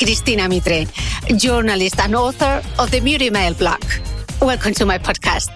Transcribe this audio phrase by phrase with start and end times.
[0.00, 0.84] I'm Cristina Mitre,
[1.36, 3.82] journalist and author of the Beauty Mail blog.
[4.40, 5.50] Welcome to my podcast,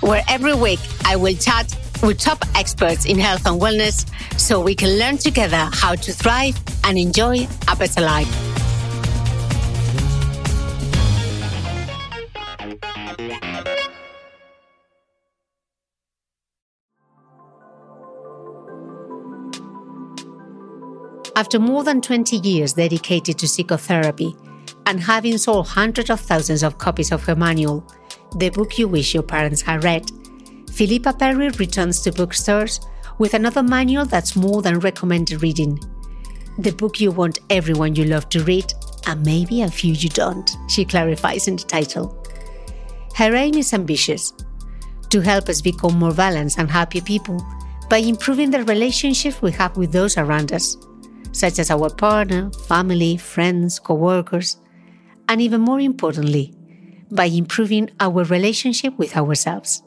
[0.00, 4.06] where every week I will chat with top experts in health and wellness
[4.38, 8.45] so we can learn together how to thrive and enjoy a better life.
[21.36, 24.34] After more than 20 years dedicated to psychotherapy
[24.86, 27.86] and having sold hundreds of thousands of copies of her manual,
[28.36, 30.10] the book you wish your parents had read,
[30.72, 32.80] Philippa Perry returns to bookstores
[33.18, 35.78] with another manual that's more than recommended reading.
[36.58, 38.72] The book you want everyone you love to read,
[39.06, 42.16] and maybe a few you don't, she clarifies in the title.
[43.14, 44.32] Her aim is ambitious
[45.10, 47.46] to help us become more balanced and happier people
[47.90, 50.78] by improving the relationships we have with those around us
[51.32, 54.58] such as our partner, family, friends, co workers,
[55.28, 56.54] and even more importantly,
[57.10, 59.82] by improving our relationship with ourselves.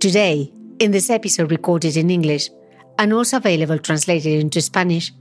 [0.00, 2.50] Today, in this episode recorded in English
[2.98, 5.12] and also available translated into Spanish,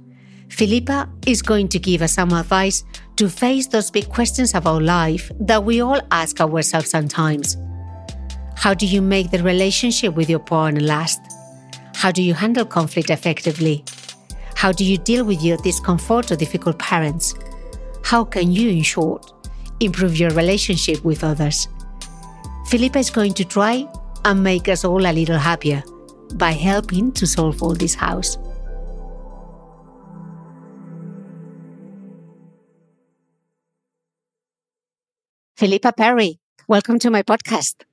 [0.50, 2.84] Philippa is going to give us some advice
[3.18, 7.58] to face those big questions about life that we all ask ourselves sometimes.
[8.56, 11.20] How do you make the relationship with your partner last?
[11.96, 13.84] How do you handle conflict effectively?
[14.58, 17.36] How do you deal with your discomfort or difficult parents?
[18.04, 19.32] How can you, in short,
[19.80, 21.68] improve your relationship with others?
[22.66, 23.88] Philippa is going to try
[24.26, 25.84] and make us all a little happier
[26.34, 28.40] by helping to solve all this house.
[35.56, 37.84] Philippa Perry, welcome to my podcast.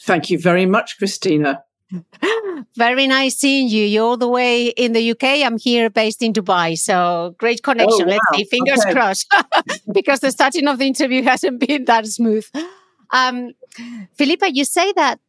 [0.00, 1.64] Thank you very much, Cristina.
[2.76, 3.84] Very nice seeing you.
[3.84, 5.44] You're all the way in the UK.
[5.44, 6.78] I'm here based in Dubai.
[6.78, 8.02] So great connection.
[8.02, 8.18] Oh, wow.
[8.18, 8.44] Let's see.
[8.44, 8.92] Fingers okay.
[8.92, 9.34] crossed.
[9.92, 12.46] because the starting of the interview hasn't been that smooth.
[13.10, 13.52] Um,
[14.14, 15.20] Philippa, you say that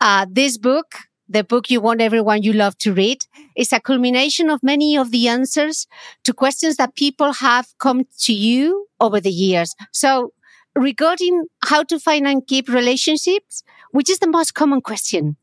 [0.00, 0.96] uh, this book,
[1.28, 3.18] the book you want everyone you love to read,
[3.56, 5.86] is a culmination of many of the answers
[6.24, 9.74] to questions that people have come to you over the years.
[9.92, 10.32] So
[10.74, 13.62] regarding how to find and keep relationships,
[13.92, 15.36] which is the most common question?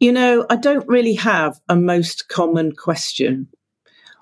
[0.00, 3.48] You know, I don't really have a most common question.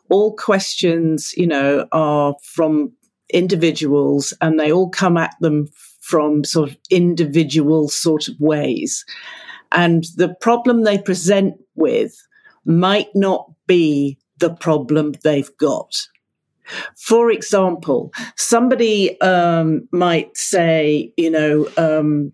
[0.09, 2.93] All questions, you know, are from
[3.33, 5.69] individuals and they all come at them
[6.01, 9.05] from sort of individual sort of ways.
[9.73, 12.15] And the problem they present with
[12.65, 16.07] might not be the problem they've got.
[16.97, 22.33] For example, somebody um, might say, you know, um,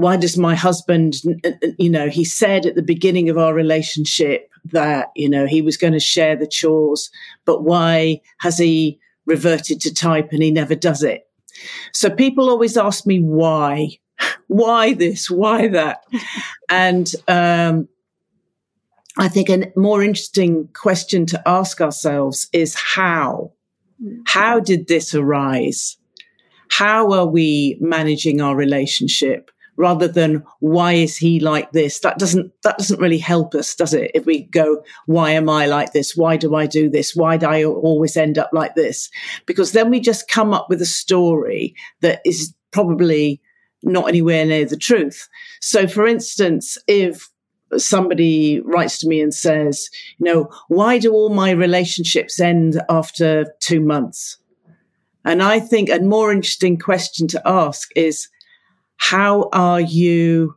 [0.00, 1.16] why does my husband,
[1.78, 5.76] you know, he said at the beginning of our relationship that, you know, he was
[5.76, 7.10] going to share the chores,
[7.44, 11.28] but why has he reverted to type and he never does it?
[11.92, 13.98] So people always ask me why
[14.46, 15.30] why this?
[15.30, 16.04] Why that?
[16.68, 17.88] and um,
[19.16, 23.52] I think a more interesting question to ask ourselves is how?
[24.26, 25.98] How did this arise?
[26.70, 29.50] How are we managing our relationship?
[29.80, 32.00] Rather than why is he like this?
[32.00, 34.10] That doesn't that doesn't really help us does it?
[34.14, 36.14] If we go why am i like this?
[36.14, 37.16] Why do i do this?
[37.16, 39.10] Why do i always end up like this?
[39.46, 43.40] Because then we just come up with a story that is probably
[43.82, 45.28] not anywhere near the truth.
[45.60, 47.30] So for instance if
[47.78, 49.88] somebody writes to me and says
[50.18, 54.36] you know why do all my relationships end after 2 months?
[55.24, 58.28] And i think a more interesting question to ask is
[59.00, 60.54] how are you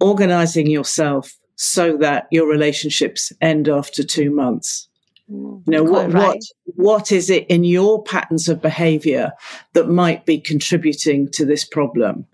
[0.00, 4.88] organizing yourself so that your relationships end after two months?
[5.30, 6.24] Mm, you know what right.
[6.24, 9.32] what what is it in your patterns of behavior
[9.72, 12.26] that might be contributing to this problem?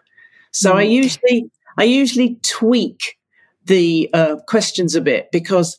[0.52, 0.76] So mm.
[0.76, 3.18] I usually I usually tweak
[3.66, 5.78] the uh, questions a bit because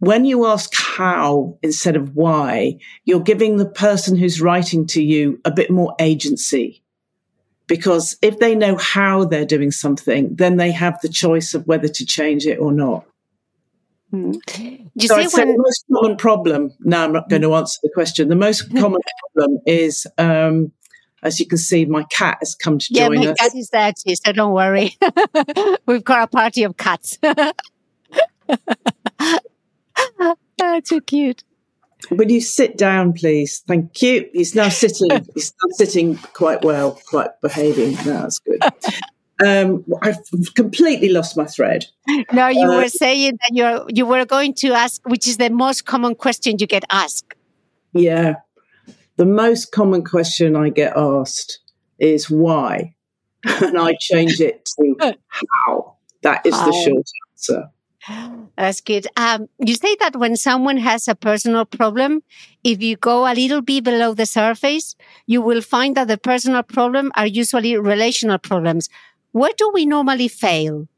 [0.00, 2.76] when you ask how instead of why,
[3.06, 6.82] you're giving the person who's writing to you a bit more agency
[7.66, 11.88] because if they know how they're doing something, then they have the choice of whether
[11.88, 13.04] to change it or not.
[14.12, 14.36] Mm.
[14.94, 15.56] You so I'd say when...
[15.56, 16.72] the most common problem.
[16.80, 18.28] Now I'm not going to answer the question.
[18.28, 19.00] The most common
[19.34, 20.72] problem is, um,
[21.22, 23.24] as you can see, my cat has come to yeah, join us.
[23.24, 24.96] Yeah, my cat is there too, so don't worry.
[25.86, 27.18] We've got a party of cats.
[30.58, 31.42] That's so cute.
[32.10, 33.62] Will you sit down, please?
[33.66, 34.28] Thank you.
[34.32, 35.10] He's now sitting.
[35.34, 37.94] he's now sitting quite well, quite behaving.
[38.04, 38.60] No, that's good.
[39.44, 40.18] Um, I've
[40.54, 41.84] completely lost my thread.
[42.32, 45.50] No, you uh, were saying that you you were going to ask, which is the
[45.50, 47.34] most common question you get asked.
[47.92, 48.36] Yeah,
[49.16, 51.58] the most common question I get asked
[51.98, 52.94] is why,
[53.44, 54.94] and I change it to
[55.28, 55.96] how.
[56.22, 57.70] That is the short answer.
[58.56, 59.06] That's good.
[59.16, 62.22] Um, you say that when someone has a personal problem,
[62.62, 64.94] if you go a little bit below the surface,
[65.26, 68.88] you will find that the personal problem are usually relational problems.
[69.32, 70.88] Where do we normally fail?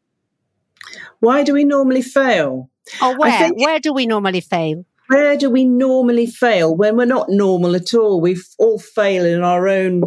[1.21, 2.71] Why do we normally fail?
[3.03, 3.49] Or where?
[3.55, 4.85] Where do we normally fail?
[5.09, 8.21] Where do we normally fail when we're not normal at all?
[8.21, 10.03] We all fail in our own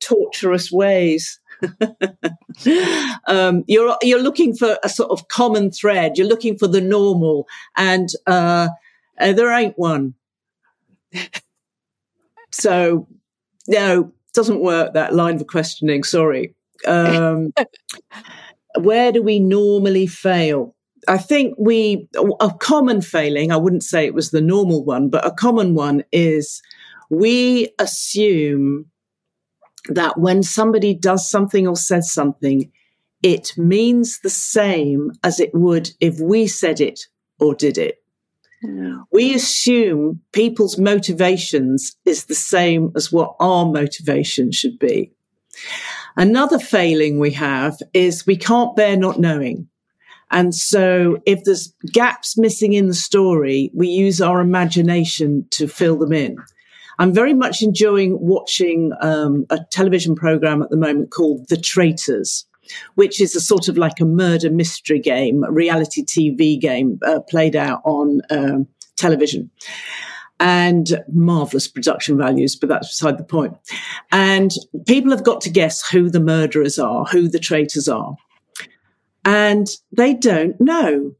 [0.00, 1.38] torturous ways.
[3.26, 6.16] um, you're you're looking for a sort of common thread.
[6.16, 7.46] You're looking for the normal,
[7.76, 8.68] and uh,
[9.18, 10.14] uh, there ain't one.
[12.50, 13.06] so,
[13.68, 14.94] no, doesn't work.
[14.94, 16.04] That line of questioning.
[16.04, 16.54] Sorry.
[16.86, 17.52] Um,
[18.78, 20.74] where do we normally fail?
[21.06, 22.08] I think we
[22.40, 23.52] a common failing.
[23.52, 26.62] I wouldn't say it was the normal one, but a common one is
[27.10, 28.86] we assume
[29.88, 32.70] that when somebody does something or says something,
[33.22, 37.06] it means the same as it would if we said it
[37.38, 38.02] or did it.
[39.10, 45.12] We assume people's motivations is the same as what our motivation should be.
[46.16, 49.68] Another failing we have is we can't bear not knowing.
[50.30, 55.98] And so if there's gaps missing in the story, we use our imagination to fill
[55.98, 56.36] them in.
[56.98, 62.46] I'm very much enjoying watching um, a television program at the moment called The Traitors,
[62.94, 67.20] which is a sort of like a murder mystery game, a reality TV game uh,
[67.20, 68.66] played out on um,
[68.96, 69.50] television.
[70.40, 73.56] And marvelous production values, but that's beside the point.
[74.10, 74.50] And
[74.86, 78.16] people have got to guess who the murderers are, who the traitors are.
[79.24, 81.14] And they don't know,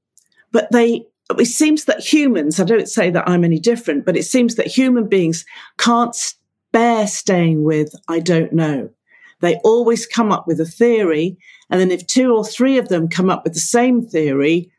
[0.50, 4.24] but they it seems that humans, I don't say that I'm any different, but it
[4.24, 5.44] seems that human beings
[5.78, 6.16] can't
[6.72, 8.90] bear staying with, I don't know.
[9.40, 11.36] They always come up with a theory.
[11.70, 14.70] And then if two or three of them come up with the same theory,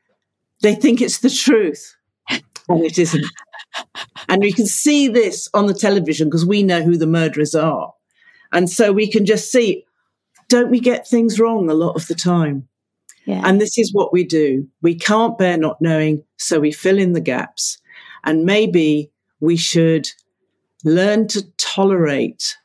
[0.61, 1.95] they think it's the truth.
[2.67, 3.25] And it isn't.
[4.29, 7.93] and we can see this on the television because we know who the murderers are.
[8.51, 9.85] And so we can just see,
[10.47, 12.67] don't we get things wrong a lot of the time?
[13.25, 13.41] Yeah.
[13.44, 14.67] And this is what we do.
[14.82, 17.79] We can't bear not knowing, so we fill in the gaps.
[18.24, 20.08] And maybe we should
[20.84, 22.58] learn to tolerate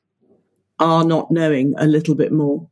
[0.78, 2.68] our not knowing a little bit more.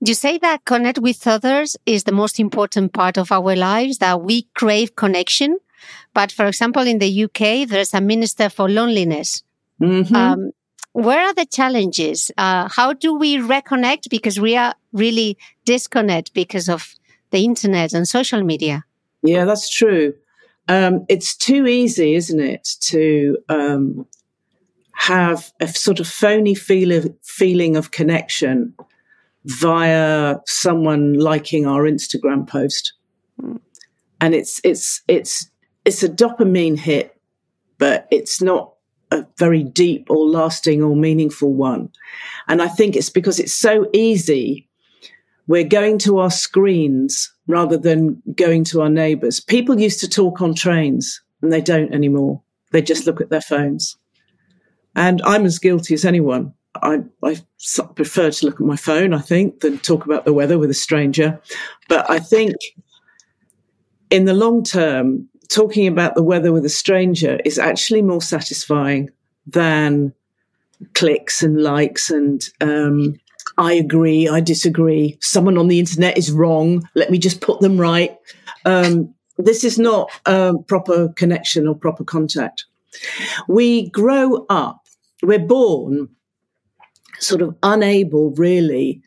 [0.00, 4.22] You say that connect with others is the most important part of our lives, that
[4.22, 5.58] we crave connection.
[6.14, 9.42] But for example, in the UK, there's a minister for loneliness.
[9.80, 10.14] Mm-hmm.
[10.14, 10.50] Um,
[10.92, 12.30] where are the challenges?
[12.36, 14.08] Uh, how do we reconnect?
[14.10, 16.94] Because we are really disconnect because of
[17.30, 18.84] the internet and social media.
[19.22, 20.14] Yeah, that's true.
[20.68, 24.06] Um, it's too easy, isn't it, to um,
[24.94, 28.74] have a sort of phony feel of, feeling of connection
[29.44, 32.92] via someone liking our Instagram post.
[34.20, 35.48] And it's it's it's
[35.84, 37.16] it's a dopamine hit,
[37.78, 38.74] but it's not
[39.10, 41.90] a very deep or lasting or meaningful one.
[42.46, 44.68] And I think it's because it's so easy.
[45.46, 49.40] We're going to our screens rather than going to our neighbors.
[49.40, 52.42] People used to talk on trains and they don't anymore.
[52.72, 53.96] They just look at their phones.
[54.94, 56.52] And I'm as guilty as anyone.
[56.82, 57.36] I, I
[57.94, 60.74] prefer to look at my phone, I think, than talk about the weather with a
[60.74, 61.40] stranger.
[61.88, 62.56] But I think
[64.10, 69.10] in the long term, talking about the weather with a stranger is actually more satisfying
[69.46, 70.12] than
[70.94, 73.18] clicks and likes and um,
[73.56, 75.18] I agree, I disagree.
[75.20, 76.88] Someone on the internet is wrong.
[76.94, 78.16] Let me just put them right.
[78.64, 82.66] Um, this is not a proper connection or proper contact.
[83.48, 84.86] We grow up,
[85.22, 86.08] we're born
[87.18, 89.02] sort of unable really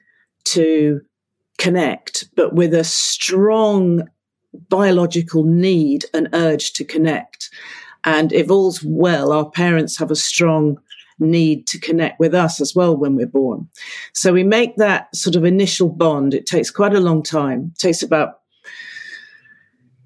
[0.45, 1.01] to
[1.57, 4.03] connect, but with a strong
[4.69, 7.49] biological need and urge to connect.
[8.03, 10.77] And if all's well, our parents have a strong
[11.19, 13.69] need to connect with us as well when we're born.
[14.13, 16.33] So we make that sort of initial bond.
[16.33, 17.71] It takes quite a long time.
[17.75, 18.39] It takes about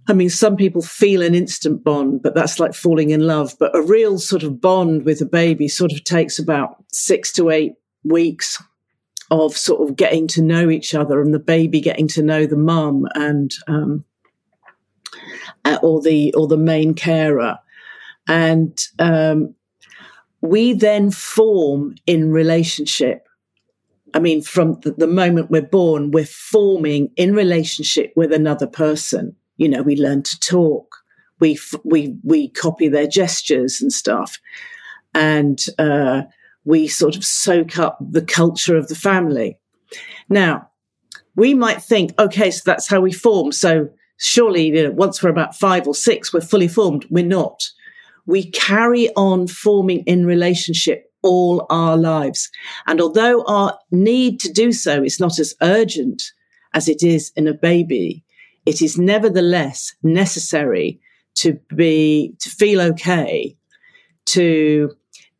[0.08, 3.56] I mean, some people feel an instant bond, but that's like falling in love.
[3.60, 7.50] But a real sort of bond with a baby sort of takes about six to
[7.50, 7.74] eight
[8.04, 8.62] weeks
[9.32, 12.56] of sort of getting to know each other and the baby getting to know the
[12.56, 14.06] mum and um,
[15.82, 17.58] or the or the main carer,
[18.28, 19.56] and um,
[20.42, 23.28] we then form in relationship.
[24.14, 29.36] I mean, from the, the moment we're born, we're forming in relationship with another person.
[29.58, 30.96] You know, we learn to talk.
[31.40, 34.40] We we we copy their gestures and stuff,
[35.14, 36.24] and uh,
[36.64, 39.58] we sort of soak up the culture of the family.
[40.30, 40.70] Now,
[41.36, 43.52] we might think, okay, so that's how we form.
[43.52, 47.06] So surely, you know, once we're about five or six, we're fully formed.
[47.10, 47.64] We're not.
[48.26, 52.50] We carry on forming in relationship all our lives.
[52.86, 56.22] And although our need to do so is not as urgent
[56.74, 58.24] as it is in a baby,
[58.66, 61.00] it is nevertheless necessary
[61.36, 63.56] to be, to feel okay,
[64.26, 64.92] to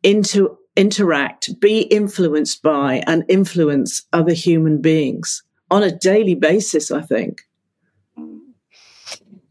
[0.02, 7.00] into, interact, be influenced by and influence other human beings on a daily basis, I
[7.00, 7.45] think.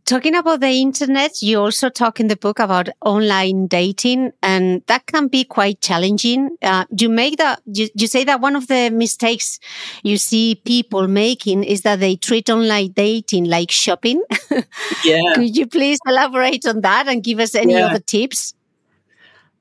[0.06, 5.08] Talking about the internet, you also talk in the book about online dating, and that
[5.08, 6.56] can be quite challenging.
[6.62, 9.60] Uh, you make that, you, you say that one of the mistakes
[10.04, 14.24] you see people making is that they treat online dating like shopping.
[15.04, 15.22] Yeah.
[15.36, 17.88] Could you please elaborate on that and give us any yeah.
[17.88, 18.54] other tips?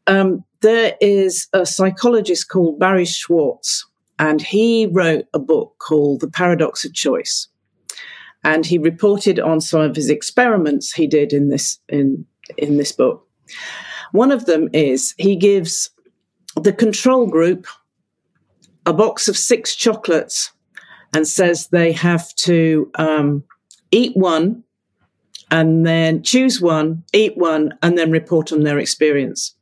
[0.06, 3.86] Um, there is a psychologist called Barry Schwartz,
[4.18, 7.48] and he wrote a book called The Paradox of Choice
[8.44, 12.24] and he reported on some of his experiments he did in this in
[12.58, 13.26] in this book.
[14.12, 15.90] One of them is he gives
[16.54, 17.66] the control group
[18.86, 20.52] a box of six chocolates
[21.14, 23.42] and says they have to um,
[23.90, 24.62] eat one
[25.50, 29.54] and then choose one, eat one, and then report on their experience.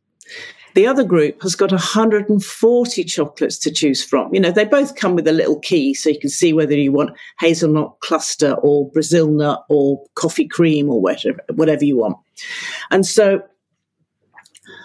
[0.75, 4.35] The other group has got 140 chocolates to choose from.
[4.35, 6.93] You know, they both come with a little key so you can see whether you
[6.93, 12.17] want hazelnut cluster or Brazil nut or coffee cream or whatever, whatever you want.
[12.91, 13.43] And so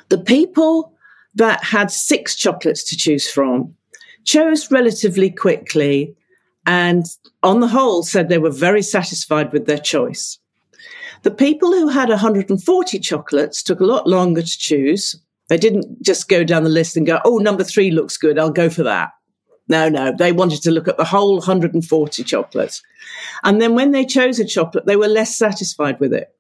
[0.10, 0.94] the people
[1.36, 3.74] that had six chocolates to choose from
[4.25, 6.15] chose relatively quickly
[6.65, 7.06] and
[7.44, 10.38] on the whole said they were very satisfied with their choice.
[11.24, 15.15] The people who had 140 chocolates took a lot longer to choose
[15.50, 18.38] they didn't just go down the list and go, oh, number three looks good.
[18.38, 19.12] I'll go for that.
[19.70, 20.13] No, no.
[20.18, 22.82] They wanted to look at the whole 140 chocolates.
[23.44, 26.34] And then when they chose a chocolate, they were less satisfied with it.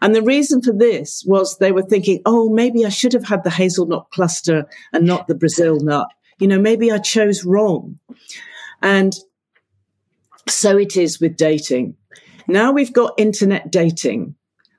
[0.00, 3.44] And the reason for this was they were thinking, oh, maybe I should have had
[3.44, 6.08] the hazelnut cluster and not the Brazil nut.
[6.38, 7.98] You know, maybe I chose wrong.
[8.82, 9.14] And
[10.48, 11.96] so it is with dating.
[12.48, 14.34] Now we've got internet dating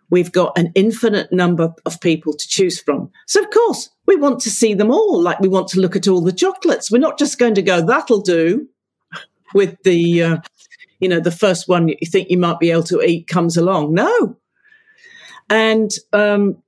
[0.10, 3.12] we've got an infinite number of people to choose from.
[3.26, 6.08] So, of course, we want to see them all, like we want to look at
[6.08, 6.92] all the chocolates.
[6.92, 8.68] We're not just going to go, that'll do,
[9.54, 10.38] with the, uh,
[11.00, 13.94] you know, the first one you think you might be able to eat comes along.
[13.94, 14.38] No.
[15.50, 16.62] And um,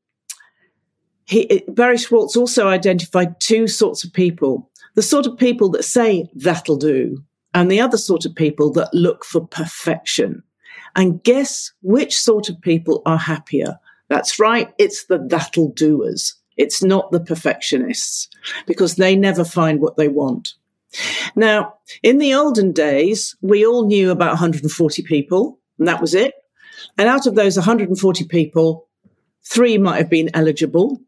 [1.26, 6.30] he, Barry Schwartz also identified two sorts of people the sort of people that say,
[6.34, 10.44] that'll do, and the other sort of people that look for perfection.
[10.96, 13.80] And guess which sort of people are happier?
[14.08, 16.36] That's right, it's the that'll doers.
[16.58, 18.28] It's not the perfectionists
[18.66, 20.56] because they never find what they want.
[21.36, 26.34] Now, in the olden days, we all knew about 140 people, and that was it.
[26.98, 28.88] And out of those 140 people,
[29.46, 31.00] three might have been eligible.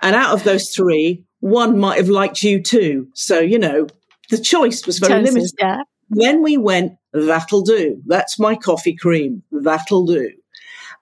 [0.00, 3.08] And out of those three, one might have liked you too.
[3.14, 3.86] So, you know,
[4.30, 5.54] the choice was very Chances, limited.
[5.58, 5.78] Yeah.
[6.10, 8.00] Then we went, that'll do.
[8.06, 9.42] That's my coffee cream.
[9.50, 10.30] That'll do.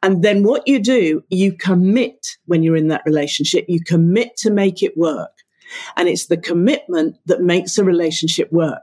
[0.02, 4.50] And then what you do, you commit when you're in that relationship, you commit to
[4.50, 5.32] make it work.
[5.96, 8.82] And it's the commitment that makes a relationship work.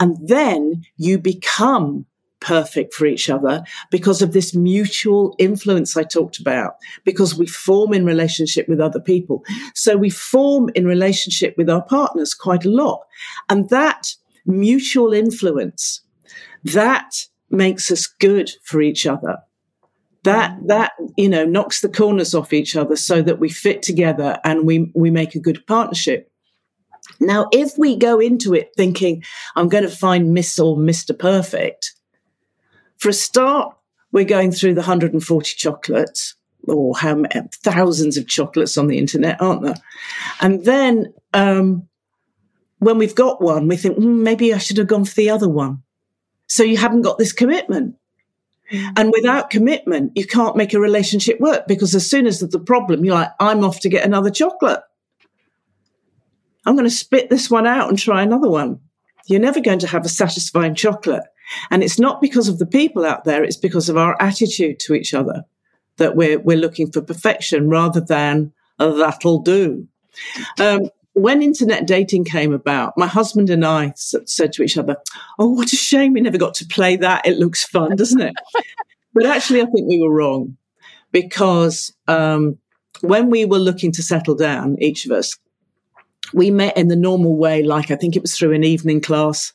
[0.00, 2.06] And then you become
[2.40, 7.92] perfect for each other because of this mutual influence I talked about, because we form
[7.92, 9.44] in relationship with other people.
[9.74, 13.00] So we form in relationship with our partners quite a lot.
[13.48, 14.14] And that
[14.46, 16.00] mutual influence,
[16.72, 17.10] that
[17.50, 19.38] makes us good for each other.
[20.24, 24.38] That, that, you know, knocks the corners off each other so that we fit together
[24.44, 26.30] and we, we make a good partnership.
[27.20, 29.24] Now, if we go into it thinking,
[29.56, 31.18] I'm going to find Miss or Mr.
[31.18, 31.94] Perfect,
[32.98, 33.74] for a start,
[34.12, 36.34] we're going through the 140 chocolates
[36.66, 39.76] or how many, thousands of chocolates on the internet, aren't there?
[40.40, 41.88] And then um,
[42.78, 45.48] when we've got one, we think mm, maybe I should have gone for the other
[45.48, 45.82] one.
[46.48, 47.96] So you haven't got this commitment.
[48.72, 48.92] Mm.
[48.96, 52.58] And without commitment, you can't make a relationship work because as soon as there's a
[52.58, 54.80] problem, you're like, I'm off to get another chocolate.
[56.66, 58.80] I'm going to spit this one out and try another one.
[59.26, 61.24] You're never going to have a satisfying chocolate.
[61.70, 64.94] And it's not because of the people out there, it's because of our attitude to
[64.94, 65.44] each other
[65.96, 69.88] that we're, we're looking for perfection rather than that'll do.
[70.60, 74.96] Um, when internet dating came about, my husband and I said to each other,
[75.38, 77.26] Oh, what a shame we never got to play that.
[77.26, 78.34] It looks fun, doesn't it?
[79.14, 80.56] but actually, I think we were wrong
[81.12, 82.58] because um,
[83.00, 85.36] when we were looking to settle down, each of us,
[86.34, 89.52] we met in the normal way, like I think it was through an evening class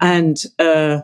[0.00, 1.00] and uh,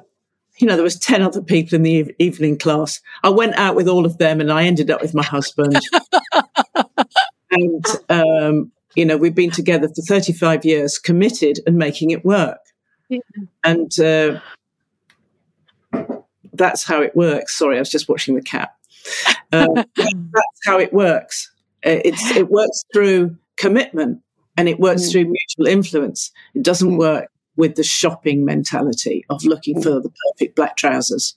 [0.58, 3.88] you know there was 10 other people in the evening class i went out with
[3.88, 5.78] all of them and i ended up with my husband
[7.50, 12.58] and um, you know we've been together for 35 years committed and making it work
[13.08, 13.18] yeah.
[13.62, 14.40] and uh,
[16.52, 18.74] that's how it works sorry i was just watching the cat
[19.52, 21.52] uh, that's how it works
[21.86, 24.20] uh, it's it works through commitment
[24.56, 25.12] and it works mm.
[25.12, 26.98] through mutual influence it doesn't mm.
[26.98, 31.36] work with the shopping mentality of looking for the perfect black trousers.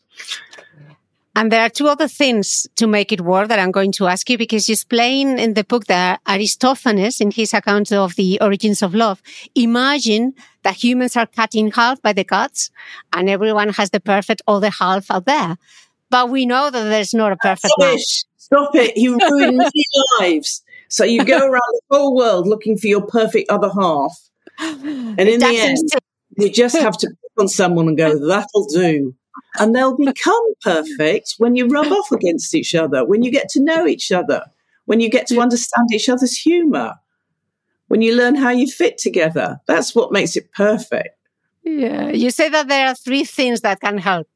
[1.38, 4.28] And there are two other things to make it work that I'm going to ask
[4.28, 8.82] you because you explain in the book that Aristophanes, in his account of the origins
[8.82, 9.22] of love,
[9.54, 12.72] imagine that humans are cut in half by the gods
[13.14, 15.60] and everyone has the perfect other half out there.
[16.10, 18.24] But we know that there's not a perfect match.
[18.38, 18.98] Stop it.
[18.98, 19.84] You ruin many
[20.20, 20.64] lives.
[20.90, 24.18] So you go around the whole world looking for your perfect other half.
[24.58, 25.78] And in the end,
[26.36, 29.14] you just have to pick on someone and go, that'll do.
[29.60, 33.62] And they'll become perfect when you rub off against each other, when you get to
[33.62, 34.44] know each other,
[34.86, 36.96] when you get to understand each other's humor,
[37.88, 39.60] when you learn how you fit together.
[39.68, 41.18] That's what makes it perfect.
[41.64, 42.10] Yeah.
[42.10, 44.28] You say that there are three things that can help.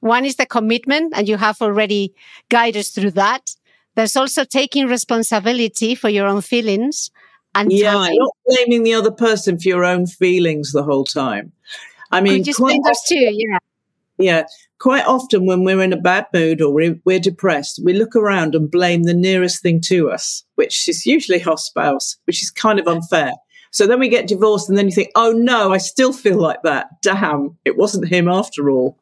[0.00, 2.14] One is the commitment, and you have already
[2.48, 3.54] guided us through that.
[3.94, 7.10] There's also taking responsibility for your own feelings
[7.54, 8.14] and yeah, time.
[8.14, 11.52] not blaming the other person for your own feelings the whole time.
[12.12, 13.58] I mean, just quite often, too, yeah.
[14.20, 14.44] Yeah,
[14.78, 18.54] quite often when we're in a bad mood or we're, we're depressed, we look around
[18.54, 22.78] and blame the nearest thing to us, which is usually our spouse, which is kind
[22.78, 23.32] of unfair.
[23.72, 26.62] So then we get divorced, and then you think, "Oh no, I still feel like
[26.64, 26.88] that.
[27.02, 28.98] Damn, it wasn't him after all."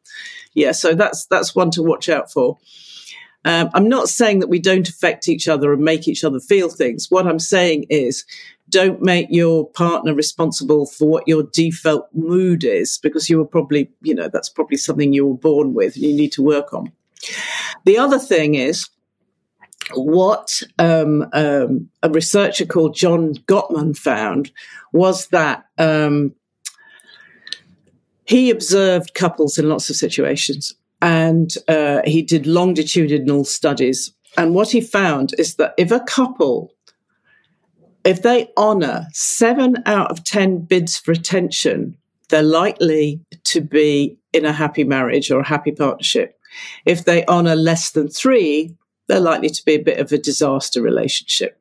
[0.53, 2.57] Yeah, so that's that's one to watch out for.
[3.45, 6.69] Um, I'm not saying that we don't affect each other and make each other feel
[6.69, 7.07] things.
[7.09, 8.25] What I'm saying is
[8.69, 13.89] don't make your partner responsible for what your default mood is because you were probably,
[14.01, 16.91] you know, that's probably something you were born with and you need to work on.
[17.85, 18.89] The other thing is
[19.93, 24.51] what um, um, a researcher called John Gottman found
[24.91, 26.35] was that um,
[28.25, 34.13] he observed couples in lots of situations and uh, he did longitudinal studies.
[34.37, 36.73] And what he found is that if a couple,
[38.03, 41.97] if they honor seven out of 10 bids for attention,
[42.29, 46.39] they're likely to be in a happy marriage or a happy partnership.
[46.85, 48.75] If they honor less than three,
[49.07, 51.59] they're likely to be a bit of a disaster relationship.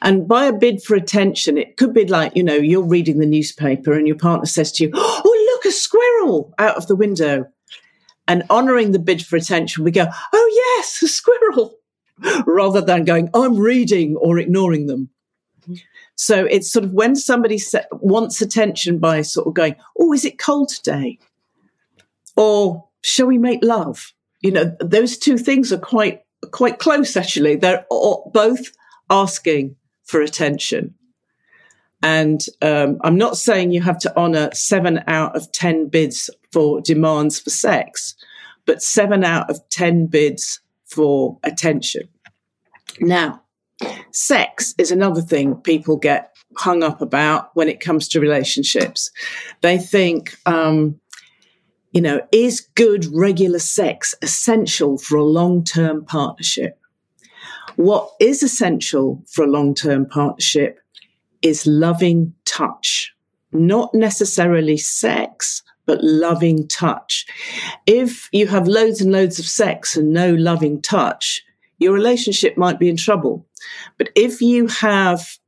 [0.00, 3.26] And by a bid for attention, it could be like, you know, you're reading the
[3.26, 7.46] newspaper and your partner says to you, Oh, look, a squirrel out of the window
[8.28, 11.78] and honoring the bid for attention, we go, oh, yes, a squirrel,
[12.46, 15.10] rather than going, I'm reading or ignoring them.
[16.18, 17.60] So it's sort of when somebody
[17.92, 21.20] wants attention by sort of going, "Oh, is it cold today?"
[22.36, 27.16] or "Shall we make love?" You know, those two things are quite quite close.
[27.16, 27.86] Actually, they're
[28.32, 28.72] both
[29.08, 30.94] asking for attention.
[32.02, 36.80] And um, I'm not saying you have to honor seven out of 10 bids for
[36.80, 38.14] demands for sex,
[38.66, 42.08] but seven out of 10 bids for attention.
[43.00, 43.42] Now,
[44.12, 49.10] sex is another thing people get hung up about when it comes to relationships.
[49.60, 51.00] They think, um,
[51.92, 56.78] you know, is good regular sex essential for a long term partnership?
[57.76, 60.80] What is essential for a long term partnership
[61.42, 63.14] is loving touch,
[63.52, 67.26] not necessarily sex, but loving touch.
[67.86, 71.42] If you have loads and loads of sex and no loving touch,
[71.78, 73.46] your relationship might be in trouble.
[73.96, 75.38] But if you have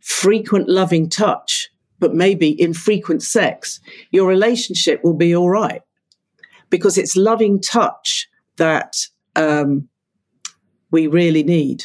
[0.00, 5.82] frequent loving touch, but maybe infrequent sex, your relationship will be all right
[6.68, 8.96] because it's loving touch that
[9.36, 9.88] um,
[10.90, 11.84] we really need.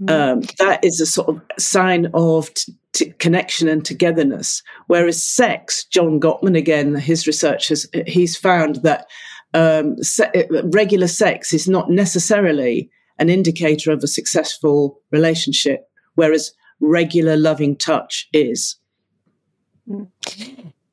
[0.00, 0.10] Mm.
[0.10, 4.62] Um, that is a sort of sign of t- t- connection and togetherness.
[4.86, 9.06] Whereas sex, John Gottman, again, his research has he's found that
[9.54, 17.36] um, se- regular sex is not necessarily an indicator of a successful relationship, whereas regular
[17.36, 18.76] loving touch is.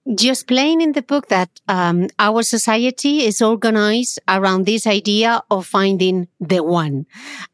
[0.08, 5.66] You explain in the book that um, our society is organized around this idea of
[5.66, 7.08] finding the one,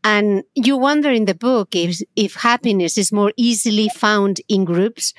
[0.03, 5.13] and you wonder in the book if if happiness is more easily found in groups.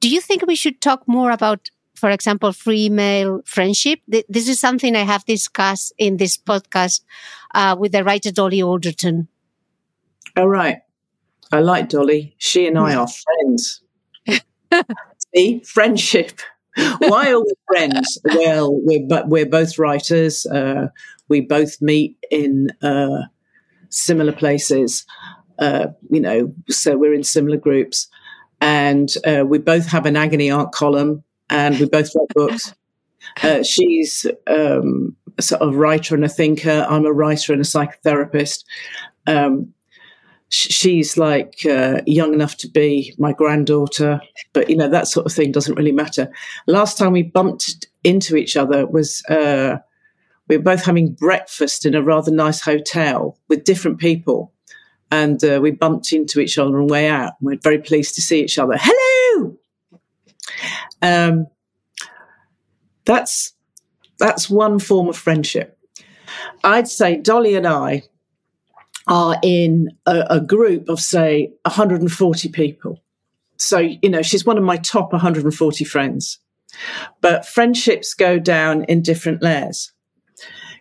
[0.00, 4.00] Do you think we should talk more about, for example, free male friendship?
[4.08, 7.02] This is something I have discussed in this podcast
[7.54, 9.28] uh, with the writer Dolly Alderton.
[10.36, 10.80] All right,
[11.52, 12.34] I like Dolly.
[12.38, 13.82] She and I are friends.
[15.32, 16.40] See, friendship.
[16.76, 18.18] Why are we friends?
[18.24, 20.46] Well, we're but we're both writers.
[20.46, 20.88] Uh,
[21.28, 23.22] we both meet in uh,
[23.90, 25.04] similar places.
[25.58, 28.08] Uh, you know, so we're in similar groups,
[28.60, 32.74] and uh, we both have an agony aunt column, and we both write books.
[33.44, 36.84] Uh, she's um, a sort of writer and a thinker.
[36.90, 38.64] I'm a writer and a psychotherapist.
[39.28, 39.72] Um,
[40.52, 44.20] she's like uh, young enough to be my granddaughter,
[44.52, 46.30] but you know that sort of thing doesn't really matter.
[46.66, 49.78] Last time we bumped into each other was uh,
[50.48, 54.52] we were both having breakfast in a rather nice hotel with different people,
[55.10, 57.32] and uh, we bumped into each other on the way out.
[57.40, 58.74] We're very pleased to see each other.
[58.78, 59.56] Hello.
[61.00, 61.46] Um,
[63.06, 63.54] that's
[64.18, 65.78] that's one form of friendship.
[66.62, 68.02] I'd say Dolly and I
[69.08, 72.98] are in a, a group of, say, 140 people.
[73.56, 76.38] So, you know, she's one of my top 140 friends.
[77.20, 79.92] But friendships go down in different layers.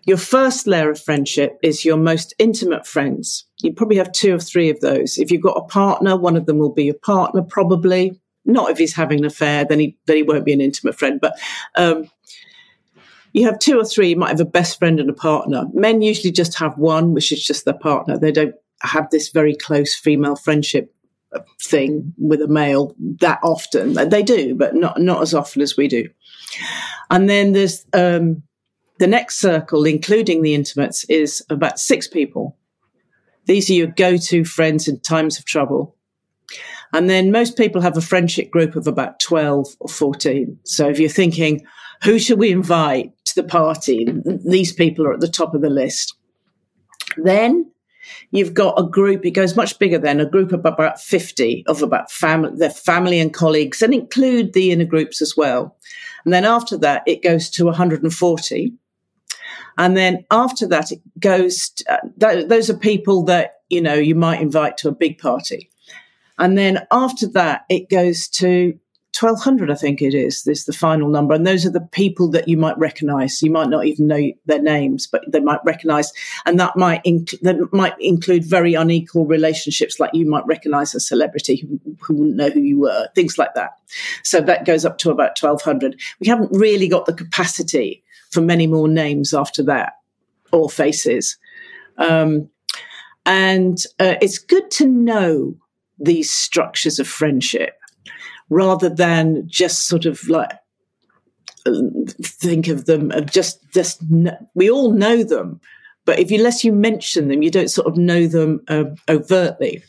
[0.06, 3.46] Your first layer of friendship is your most intimate friends.
[3.62, 5.18] You probably have two or three of those.
[5.18, 8.20] If you've got a partner, one of them will be your partner, probably.
[8.44, 11.22] Not if he's having an affair, then he then he won't be an intimate friend.
[11.22, 11.38] But
[11.76, 12.10] um,
[13.34, 15.66] you have two or three, you might have a best friend and a partner.
[15.74, 18.18] Men usually just have one, which is just their partner.
[18.18, 20.94] They don't have this very close female friendship
[21.62, 23.94] thing with a male that often.
[23.94, 26.10] They do, but not not as often as we do.
[27.10, 28.44] And then there's um,
[29.00, 32.58] the next circle, including the intimates, is about six people.
[33.46, 35.96] These are your go-to friends in times of trouble.
[36.94, 40.60] And then most people have a friendship group of about 12 or 14.
[40.64, 41.66] So if you're thinking,
[42.04, 44.08] who should we invite to the party?
[44.46, 46.16] These people are at the top of the list.
[47.18, 47.72] Then
[48.32, 51.82] you've got a group, it goes much bigger than a group of about 50 of
[51.82, 55.78] about family, their family and colleagues, and include the inner groups as well.
[56.26, 58.74] And then after that, it goes to 140.
[59.78, 63.94] And then after that, it goes, to, uh, th- those are people that, you know,
[63.94, 65.70] you might invite to a big party.
[66.38, 68.78] And then after that, it goes to
[69.20, 71.34] 1200 i think it is this the final number.
[71.34, 73.42] And those are the people that you might recognize.
[73.42, 76.12] You might not even know their names but they might recognize.
[76.46, 81.00] And that might inc- that might include very unequal relationships like you might recognize a
[81.00, 83.72] celebrity who, who wouldn't know who you were things like that.
[84.24, 88.66] So that goes up to about 1200 we haven't really got the capacity for many
[88.66, 89.94] more names after that
[90.52, 91.38] or faces.
[91.98, 92.50] Um,
[93.26, 95.56] and uh, it's good to know
[96.00, 97.76] these structures of friendship
[98.52, 100.52] rather than just sort of like
[102.22, 104.04] think of them of just just
[104.54, 105.60] we all know them
[106.06, 109.84] but if you unless you mention them you don't sort of know them uh, overtly.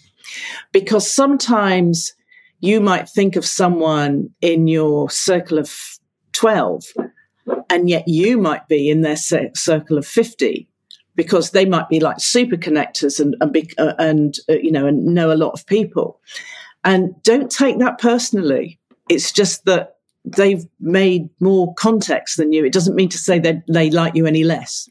[0.72, 2.14] Because sometimes
[2.60, 5.98] you might think of someone in your circle of
[6.32, 6.84] 12
[7.68, 10.68] and yet you might be in their circle of 50
[11.14, 14.86] because they might be like super connectors and and, be, uh, and uh, you know
[14.86, 16.20] and know a lot of people
[16.84, 22.72] and don't take that personally it's just that they've made more context than you it
[22.72, 24.88] doesn't mean to say that they like you any less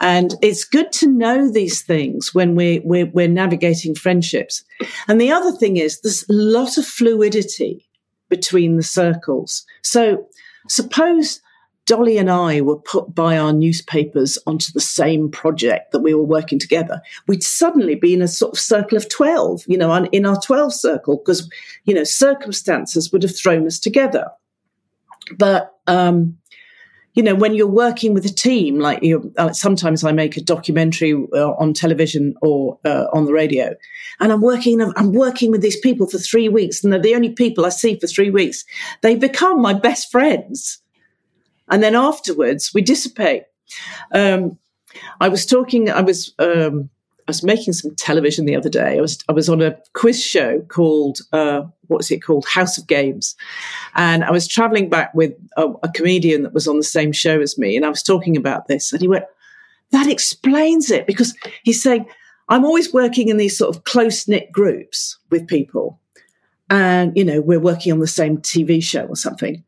[0.00, 4.62] and it's good to know these things when we're, we're, we're navigating friendships.
[5.08, 7.88] And the other thing is there's a lot of fluidity
[8.28, 9.64] between the circles.
[9.82, 10.26] So
[10.68, 11.40] suppose
[11.86, 16.22] Dolly and I were put by our newspapers onto the same project that we were
[16.22, 20.26] working together, we'd suddenly be in a sort of circle of 12, you know, in
[20.26, 21.48] our 12 circle, because,
[21.84, 24.26] you know, circumstances would have thrown us together.
[25.38, 26.36] But um,
[27.16, 30.42] you know, when you're working with a team, like you, uh, sometimes I make a
[30.42, 33.74] documentary uh, on television or uh, on the radio,
[34.20, 37.30] and I'm working, I'm working with these people for three weeks, and they're the only
[37.30, 38.66] people I see for three weeks.
[39.00, 40.78] They become my best friends,
[41.70, 43.44] and then afterwards we dissipate.
[44.12, 44.58] Um,
[45.20, 46.90] I was talking, I was um,
[47.26, 48.98] I was making some television the other day.
[48.98, 52.86] I was I was on a quiz show called uh, what's it called House of
[52.86, 53.34] Games,
[53.96, 57.40] and I was traveling back with a, a, comedian that was on the same show
[57.40, 59.24] as me, and I was talking about this, and he went,
[59.90, 62.06] "That explains it," because he's saying
[62.48, 65.98] I'm always working in these sort of close knit groups with people,
[66.70, 69.64] and you know we're working on the same TV show or something,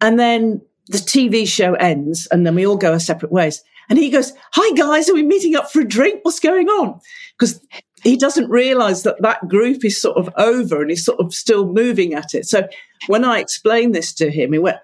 [0.00, 3.62] and then the TV show ends, and then we all go our separate ways.
[3.88, 6.20] And he goes, Hi guys, are we meeting up for a drink?
[6.22, 7.00] What's going on?
[7.38, 7.60] Because
[8.02, 11.66] he doesn't realize that that group is sort of over and he's sort of still
[11.72, 12.46] moving at it.
[12.46, 12.68] So
[13.06, 14.78] when I explained this to him, he went,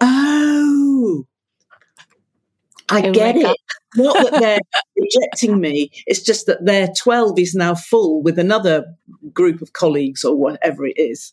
[0.00, 1.26] Oh,
[2.88, 3.56] I oh get it.
[3.94, 4.58] Not that they're
[4.98, 8.86] rejecting me, it's just that their 12 is now full with another
[9.32, 11.32] group of colleagues or whatever it is.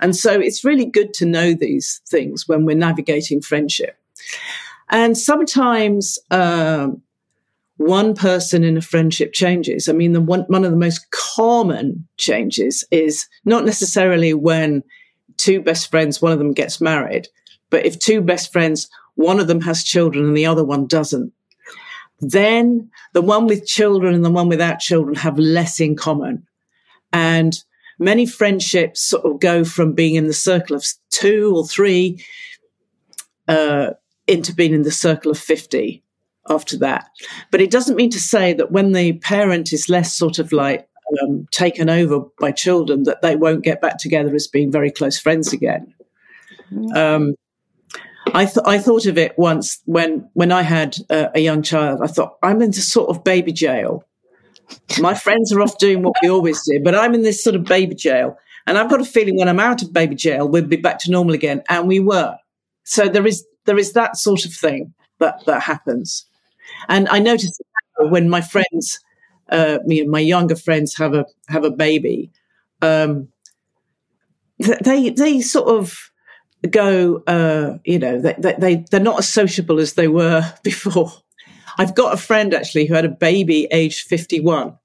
[0.00, 3.98] And so it's really good to know these things when we're navigating friendship.
[4.90, 7.02] And sometimes um,
[7.78, 9.88] one person in a friendship changes.
[9.88, 14.82] I mean, the one, one of the most common changes is not necessarily when
[15.36, 17.28] two best friends, one of them gets married,
[17.70, 21.32] but if two best friends, one of them has children and the other one doesn't,
[22.20, 26.46] then the one with children and the one without children have less in common.
[27.12, 27.56] And
[27.98, 32.24] many friendships sort of go from being in the circle of two or three
[33.46, 33.90] uh,
[34.26, 36.02] into being in the circle of 50
[36.48, 37.08] after that.
[37.50, 40.88] But it doesn't mean to say that when the parent is less sort of like
[41.22, 45.18] um, taken over by children, that they won't get back together as being very close
[45.18, 45.94] friends again.
[46.94, 47.34] Um,
[48.34, 52.00] I, th- I thought of it once when when I had uh, a young child.
[52.02, 54.04] I thought I'm in this sort of baby jail.
[55.00, 57.64] My friends are off doing what we always do, but I'm in this sort of
[57.64, 58.36] baby jail,
[58.66, 61.10] and I've got a feeling when I'm out of baby jail, we'll be back to
[61.10, 62.36] normal again, and we were.
[62.84, 66.26] So there is there is that sort of thing that that happens.
[66.88, 67.58] And I notice
[67.98, 69.00] when my friends,
[69.50, 72.30] uh, me and my younger friends have a have a baby,
[72.82, 73.28] um,
[74.58, 76.10] they they sort of
[76.66, 81.12] go, uh, you know, they, they they're not as sociable as they were before.
[81.78, 84.76] I've got a friend actually who had a baby aged fifty one,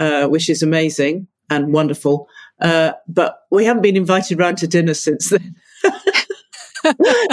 [0.00, 2.28] uh, which is amazing and wonderful.
[2.60, 5.54] Uh, but we haven't been invited round to dinner since then.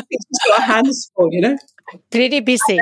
[0.10, 1.58] He's got hands full, you know.
[2.10, 2.80] Pretty busy.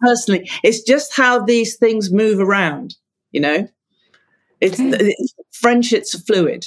[0.00, 2.94] Personally, it's just how these things move around.
[3.32, 3.68] You know,
[4.60, 4.94] it's, mm.
[4.98, 6.66] it's friendships are fluid.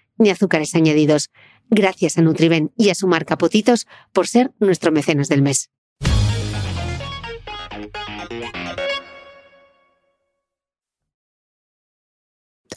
[0.17, 1.29] ni azúcares añadidos.
[1.69, 5.69] Gracias a Nutriben y a su marca Potitos por ser nuestro mecenas del mes.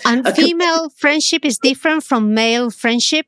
[0.04, 3.26] And female friendship is different from male friendship?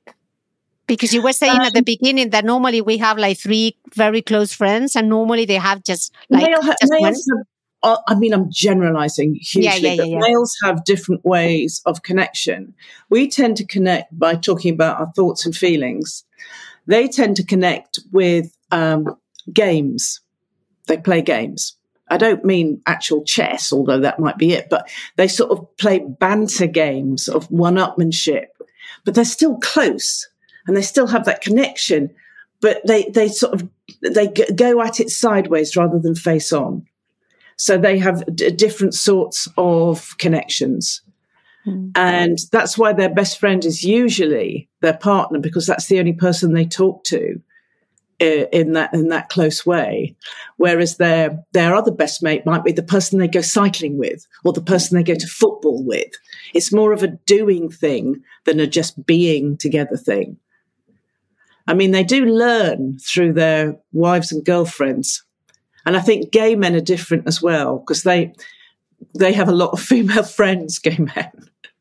[0.87, 4.53] Because you were saying at the beginning that normally we have like three very close
[4.53, 7.03] friends and normally they have just like Male just one.
[7.03, 7.47] males have-
[7.87, 12.03] uh, I mean, I'm generalizing hugely, Yeah, yeah, yeah, but males have different ways of
[12.03, 12.75] connection.
[13.11, 16.25] We tend to connect by talking about our thoughts and feelings.
[16.87, 19.17] They tend to connect with um,
[19.53, 20.21] games.
[20.89, 21.77] They play games.
[22.11, 26.01] I don't mean actual chess, although that might be it, but they sort of play
[26.01, 28.47] banter games of one upmanship,
[29.05, 30.29] but they're still close
[30.67, 32.13] and they still have that connection,
[32.61, 33.69] but they, they sort of,
[34.03, 36.85] they go at it sideways rather than face on.
[37.57, 41.03] So they have d- different sorts of connections.
[41.97, 46.53] And that's why their best friend is usually their partner because that's the only person
[46.53, 47.41] they talk to
[48.21, 50.15] uh, in that in that close way.
[50.57, 54.53] Whereas their their other best mate might be the person they go cycling with or
[54.53, 56.13] the person they go to football with.
[56.55, 60.39] It's more of a doing thing than a just being together thing.
[61.67, 65.25] I mean, they do learn through their wives and girlfriends.
[65.87, 68.35] And I think gay men are different as well because they
[69.15, 71.33] they have a lot of female friends, gay men.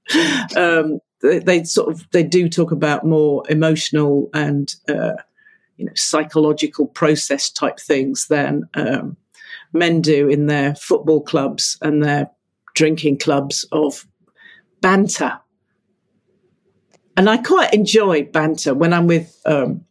[0.55, 5.13] um, they, they sort of they do talk about more emotional and uh,
[5.77, 9.17] you know psychological process type things than um,
[9.73, 12.29] men do in their football clubs and their
[12.75, 14.05] drinking clubs of
[14.81, 15.39] banter.
[17.17, 19.85] And I quite enjoy banter when I'm with um,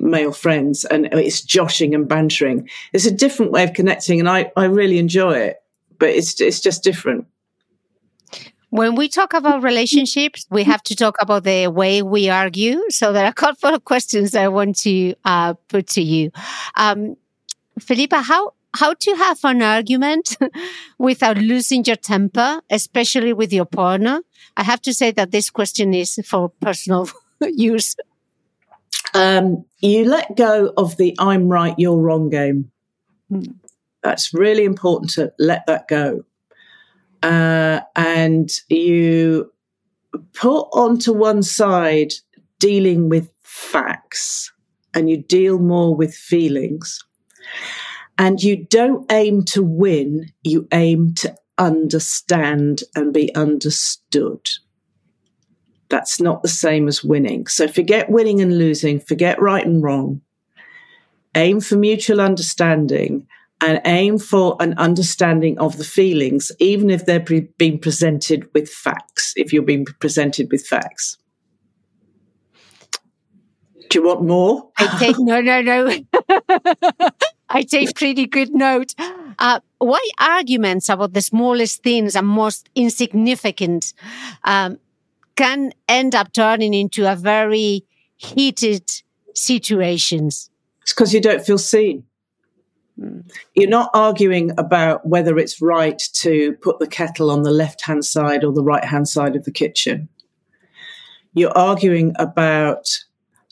[0.00, 2.68] male friends and it's joshing and bantering.
[2.92, 5.62] It's a different way of connecting, and I, I really enjoy it.
[5.98, 7.26] But it's it's just different.
[8.74, 12.82] When we talk about relationships, we have to talk about the way we argue.
[12.88, 16.32] So there are a couple of questions I want to uh, put to you.
[16.74, 17.16] Um,
[18.10, 20.36] how, how to have an argument
[20.98, 24.22] without losing your temper, especially with your partner?
[24.56, 27.08] I have to say that this question is for personal
[27.40, 27.94] use.
[29.14, 32.70] Um, you let go of the "I'm right, you're wrong" game.
[34.02, 36.24] That's really important to let that go.
[37.22, 39.50] Uh, and you
[40.34, 42.12] put onto one side
[42.58, 44.52] dealing with facts
[44.92, 47.02] and you deal more with feelings.
[48.18, 54.48] And you don't aim to win, you aim to understand and be understood.
[55.88, 57.46] That's not the same as winning.
[57.46, 60.20] So forget winning and losing, forget right and wrong.
[61.34, 63.26] Aim for mutual understanding
[63.60, 68.68] and aim for an understanding of the feelings, even if they're pre- being presented with
[68.68, 71.16] facts, if you're being presented with facts.
[73.90, 74.70] Do you want more?
[74.78, 75.96] I take no, no, no.
[77.48, 78.94] I take pretty good note.
[79.38, 83.92] Uh, why arguments about the smallest things are most insignificant
[84.44, 84.78] um,
[85.36, 87.84] can end up turning into a very
[88.16, 88.90] heated
[89.34, 90.50] situations?
[90.82, 92.04] It's because you don't feel seen.
[92.98, 93.20] Hmm.
[93.54, 98.04] You're not arguing about whether it's right to put the kettle on the left hand
[98.04, 100.08] side or the right hand side of the kitchen.
[101.32, 102.88] You're arguing about,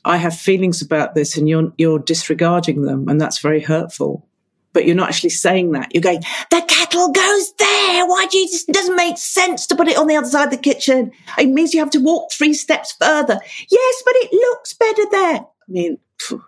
[0.05, 4.29] I have feelings about this and you're, you're disregarding them, and that's very hurtful.
[4.73, 5.95] But you're not actually saying that.
[5.95, 8.07] You're going, the kettle goes there.
[8.07, 10.51] Why do you, it doesn't make sense to put it on the other side of
[10.51, 11.13] the kitchen.
[11.39, 13.39] It means you have to walk three steps further.
[13.71, 15.41] Yes, but it looks better there.
[15.41, 16.43] I mean, phew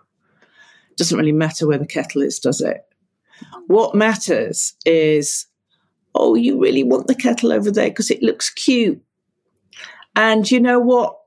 [0.97, 2.81] doesn't really matter where the kettle is, does it?
[3.67, 5.45] What matters is,
[6.15, 9.03] oh, you really want the kettle over there because it looks cute.
[10.15, 11.17] And you know what?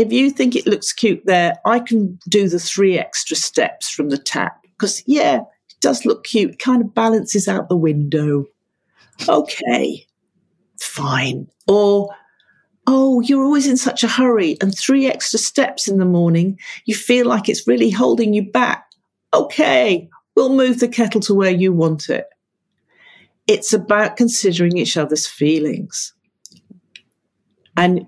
[0.00, 4.08] if you think it looks cute there, I can do the three extra steps from
[4.08, 5.40] the tap because yeah,
[5.80, 6.58] does look cute.
[6.58, 8.46] Kind of balances out the window.
[9.28, 10.06] Okay,
[10.78, 11.48] fine.
[11.66, 12.14] Or
[12.86, 16.94] oh, you're always in such a hurry, and three extra steps in the morning, you
[16.94, 18.86] feel like it's really holding you back.
[19.32, 22.26] Okay, we'll move the kettle to where you want it.
[23.46, 26.12] It's about considering each other's feelings.
[27.76, 28.06] And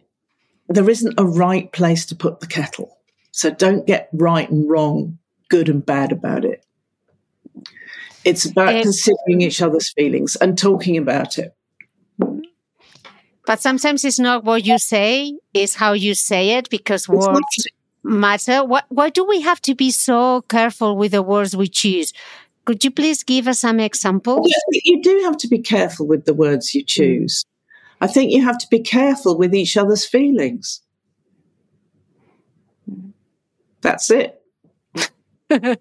[0.69, 2.99] there isn't a right place to put the kettle.
[3.31, 5.19] So don't get right and wrong,
[5.49, 6.65] good and bad about it.
[8.25, 11.55] It's about considering each other's feelings and talking about it.
[12.21, 12.41] Mm-hmm.
[13.47, 17.67] But sometimes it's not what you say, it's how you say it because it's words
[18.05, 18.65] matter.
[18.65, 22.13] Why, why do we have to be so careful with the words we choose?
[22.65, 24.49] Could you please give us some examples?
[24.49, 26.87] Yes, you do have to be careful with the words you mm-hmm.
[26.87, 27.45] choose.
[28.01, 30.81] I think you have to be careful with each other's feelings.
[32.89, 33.11] Mm-hmm.
[33.81, 34.41] That's it.
[35.51, 35.79] and,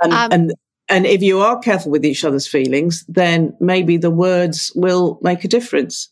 [0.00, 0.54] um, and
[0.88, 5.44] and if you are careful with each other's feelings, then maybe the words will make
[5.44, 6.10] a difference.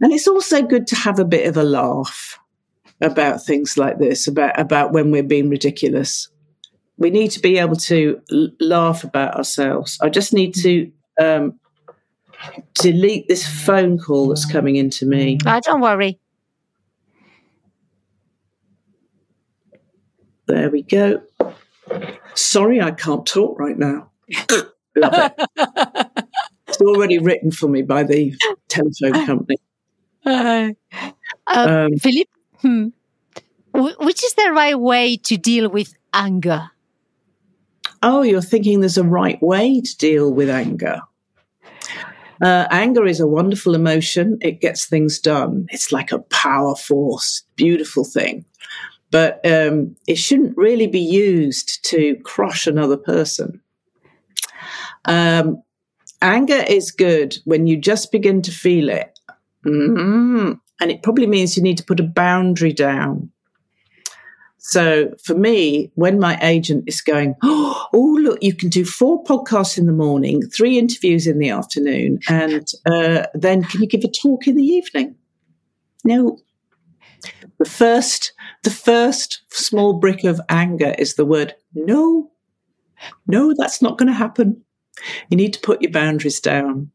[0.00, 2.38] And it's also good to have a bit of a laugh
[3.00, 6.28] about things like this, about about when we're being ridiculous.
[6.98, 9.98] We need to be able to l- laugh about ourselves.
[10.00, 11.58] I just need to um,
[12.74, 15.38] delete this phone call that's coming into me.
[15.46, 16.18] Oh, don't worry.
[20.46, 21.22] There we go.
[22.34, 24.10] Sorry, I can't talk right now.
[24.96, 26.28] Love it.
[26.68, 28.34] it's already written for me by the
[28.68, 29.56] telephone company.
[30.24, 30.70] Uh,
[31.46, 32.30] uh, um, Philippa,
[32.60, 32.88] hmm.
[33.74, 36.70] which is the right way to deal with anger?
[38.02, 41.00] Oh, you're thinking there's a right way to deal with anger.
[42.42, 44.36] Uh, anger is a wonderful emotion.
[44.40, 45.66] It gets things done.
[45.70, 48.44] It's like a power force, beautiful thing.
[49.12, 53.60] But um, it shouldn't really be used to crush another person.
[55.04, 55.62] Um,
[56.20, 59.20] anger is good when you just begin to feel it.
[59.66, 60.52] Mm-hmm.
[60.80, 63.30] And it probably means you need to put a boundary down.
[64.58, 69.76] So for me, when my agent is going, oh, look, you can do four podcasts
[69.76, 74.08] in the morning, three interviews in the afternoon, and uh, then can you give a
[74.08, 75.16] talk in the evening?
[76.04, 76.38] No.
[77.58, 82.30] The first, the first small brick of anger is the word no.
[83.26, 84.62] No, that's not going to happen.
[85.28, 86.90] You need to put your boundaries down.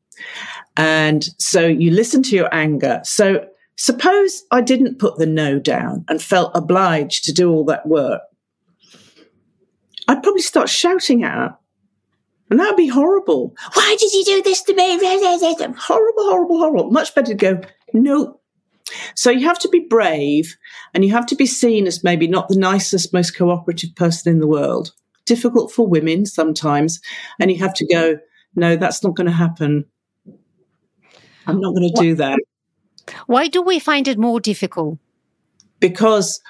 [0.77, 3.01] And so you listen to your anger.
[3.03, 3.47] So
[3.77, 8.21] Suppose I didn't put the no down and felt obliged to do all that work.
[10.07, 11.57] I'd probably start shouting at her.
[12.49, 13.55] And that would be horrible.
[13.73, 14.97] Why did you do this to me?
[14.97, 16.91] Horrible, horrible, horrible.
[16.91, 17.61] Much better to go,
[17.93, 18.39] no.
[19.15, 20.57] So you have to be brave
[20.93, 24.39] and you have to be seen as maybe not the nicest, most cooperative person in
[24.39, 24.93] the world.
[25.25, 26.99] Difficult for women sometimes.
[27.39, 28.17] And you have to go,
[28.55, 29.85] no, that's not going to happen.
[31.45, 32.39] I'm not going to do that.
[33.25, 34.99] Why do we find it more difficult?
[35.79, 36.41] Because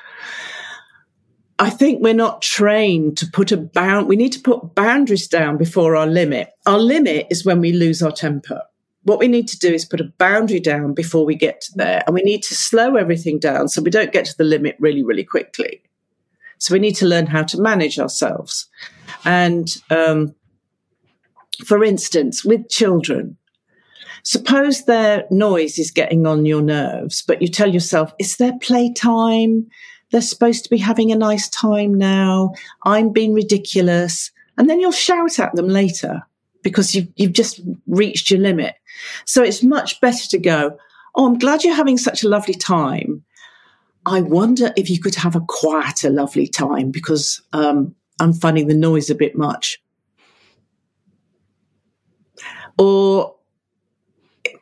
[1.59, 4.07] I think we're not trained to put a bound.
[4.07, 6.49] We need to put boundaries down before our limit.
[6.65, 8.61] Our limit is when we lose our temper.
[9.07, 12.03] What we need to do is put a boundary down before we get to there.
[12.05, 15.01] And we need to slow everything down so we don't get to the limit really,
[15.01, 15.81] really quickly.
[16.57, 18.67] So we need to learn how to manage ourselves.
[19.23, 20.35] And um,
[21.65, 23.37] for instance, with children,
[24.27, 29.65] Suppose their noise is getting on your nerves, but you tell yourself, it's their playtime.
[30.11, 32.51] They're supposed to be having a nice time now.
[32.83, 34.29] I'm being ridiculous.
[34.57, 36.23] And then you'll shout at them later
[36.61, 38.75] because you've, you've just reached your limit.
[39.25, 40.77] So it's much better to go,
[41.15, 43.23] Oh, I'm glad you're having such a lovely time.
[44.05, 48.75] I wonder if you could have a quieter, lovely time because um, I'm finding the
[48.75, 49.81] noise a bit much.
[52.77, 53.35] Or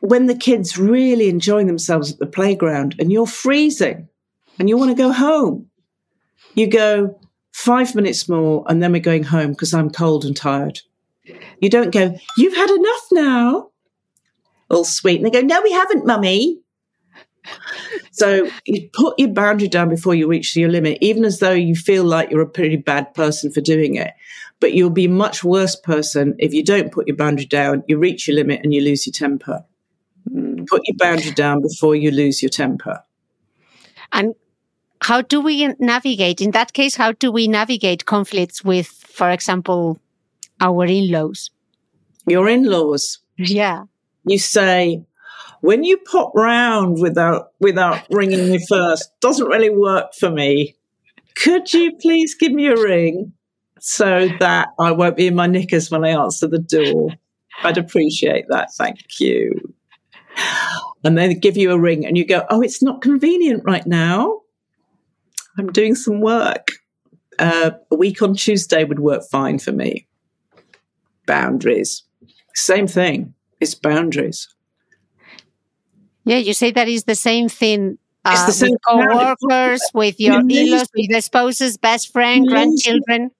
[0.00, 4.08] when the kids really enjoying themselves at the playground and you're freezing
[4.58, 5.68] and you want to go home,
[6.54, 7.20] you go
[7.52, 10.80] five minutes more and then we're going home because I'm cold and tired.
[11.60, 13.70] You don't go, you've had enough now.
[14.70, 15.16] All sweet.
[15.16, 16.60] And they go, no, we haven't, mummy.
[18.10, 21.74] so you put your boundary down before you reach your limit, even as though you
[21.74, 24.12] feel like you're a pretty bad person for doing it.
[24.58, 27.98] But you'll be a much worse person if you don't put your boundary down, you
[27.98, 29.64] reach your limit and you lose your temper
[30.30, 30.64] hmm.
[30.64, 33.02] put your boundary down before you lose your temper.
[34.12, 34.34] And
[35.02, 36.40] how do we navigate?
[36.40, 40.00] In that case, how do we navigate conflicts with, for example,
[40.60, 41.50] our in laws?
[42.26, 43.18] Your in laws.
[43.36, 43.84] Yeah.
[44.26, 45.04] You say,
[45.60, 50.76] when you pop round without without ringing me first, doesn't really work for me.
[51.36, 53.32] Could you please give me a ring
[53.78, 57.10] so that I won't be in my knickers when I answer the door?
[57.62, 58.72] I'd appreciate that.
[58.74, 59.74] Thank you.
[61.04, 64.40] And they give you a ring and you go, Oh, it's not convenient right now.
[65.58, 66.68] I'm doing some work.
[67.38, 70.08] Uh, a week on Tuesday would work fine for me.
[71.26, 72.02] Boundaries.
[72.54, 73.34] Same thing.
[73.60, 74.48] It's boundaries.
[76.24, 80.18] Yeah, you say that is the same thing uh, It's the same with co-workers, with
[80.18, 83.30] your lose- in-laws, with your spouses, best friend, You lose- grandchildren.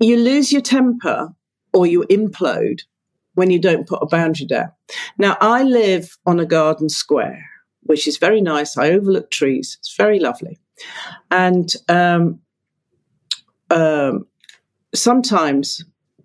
[0.00, 1.28] you lose your temper
[1.72, 2.80] or you implode
[3.34, 4.70] when you don't put a boundary down.
[5.18, 7.44] Now, I live on a garden square,
[7.82, 8.76] which is very nice.
[8.76, 9.76] I overlook trees.
[9.80, 10.58] It's very lovely.
[11.30, 12.40] And um,
[13.70, 14.26] um,
[14.94, 15.84] sometimes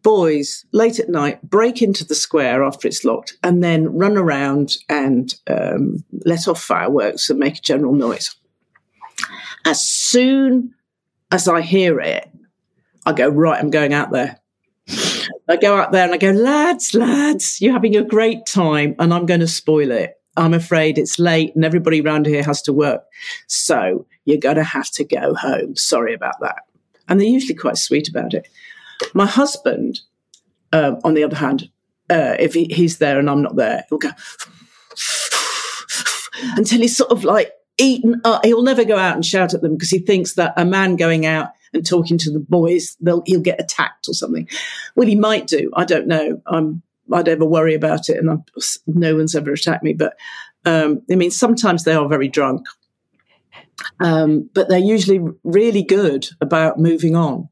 [0.09, 4.77] boys late at night break into the square after it's locked and then run around
[4.89, 8.35] and um, let off fireworks and make a general noise.
[9.65, 10.73] As soon
[11.29, 12.27] as I hear it,
[13.05, 14.39] I go, right, I'm going out there.
[15.47, 19.13] I go out there and I go, lads, lads, you're having a great time and
[19.13, 20.15] I'm going to spoil it.
[20.35, 23.03] I'm afraid it's late and everybody around here has to work.
[23.45, 25.75] So you're going to have to go home.
[25.75, 26.63] Sorry about that.
[27.07, 28.47] And they're usually quite sweet about it.
[29.13, 29.99] My husband,
[30.71, 31.69] um, on the other hand,
[32.09, 34.09] uh, if he, he's there and I'm not there, he'll go
[36.57, 38.45] until he's sort of like eaten up.
[38.45, 41.25] He'll never go out and shout at them because he thinks that a man going
[41.25, 44.47] out and talking to the boys, they'll, he'll get attacked or something.
[44.95, 45.71] Well, he might do.
[45.75, 46.41] I don't know.
[46.47, 46.81] I'm,
[47.11, 48.43] I don't ever worry about it, and I'm,
[48.87, 49.93] no one's ever attacked me.
[49.93, 50.15] But
[50.65, 52.67] um, I mean, sometimes they are very drunk,
[53.99, 57.49] um, but they're usually really good about moving on.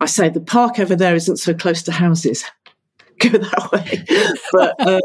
[0.00, 2.44] I say the park over there isn't so close to houses.
[3.18, 4.04] Go that way,
[4.52, 5.00] but uh,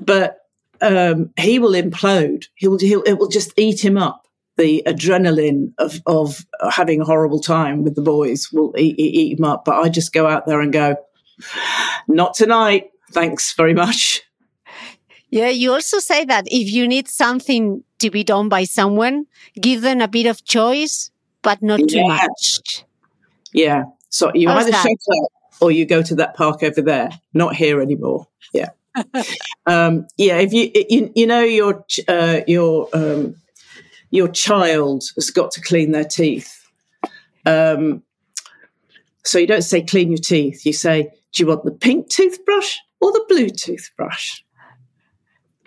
[0.00, 0.38] but
[0.80, 2.44] um, he will implode.
[2.54, 4.28] He'll, he'll it will just eat him up.
[4.56, 9.38] The adrenaline of of having a horrible time with the boys will eat, eat, eat
[9.38, 9.64] him up.
[9.64, 10.96] But I just go out there and go,
[12.06, 12.90] not tonight.
[13.10, 14.22] Thanks very much.
[15.30, 19.26] Yeah, you also say that if you need something to be done by someone,
[19.60, 21.10] give them a bit of choice,
[21.42, 22.06] but not too Yeah.
[22.06, 22.84] much.
[23.52, 23.82] Yeah.
[24.14, 24.82] So you How's either that?
[24.82, 27.10] shut up or you go to that park over there.
[27.32, 28.28] Not here anymore.
[28.52, 28.68] Yeah.
[29.66, 30.38] um, yeah.
[30.38, 33.34] If you, you you know your uh, your um,
[34.10, 36.64] your child has got to clean their teeth.
[37.44, 38.04] Um,
[39.24, 40.64] so you don't say clean your teeth.
[40.64, 44.42] You say, do you want the pink toothbrush or the blue toothbrush?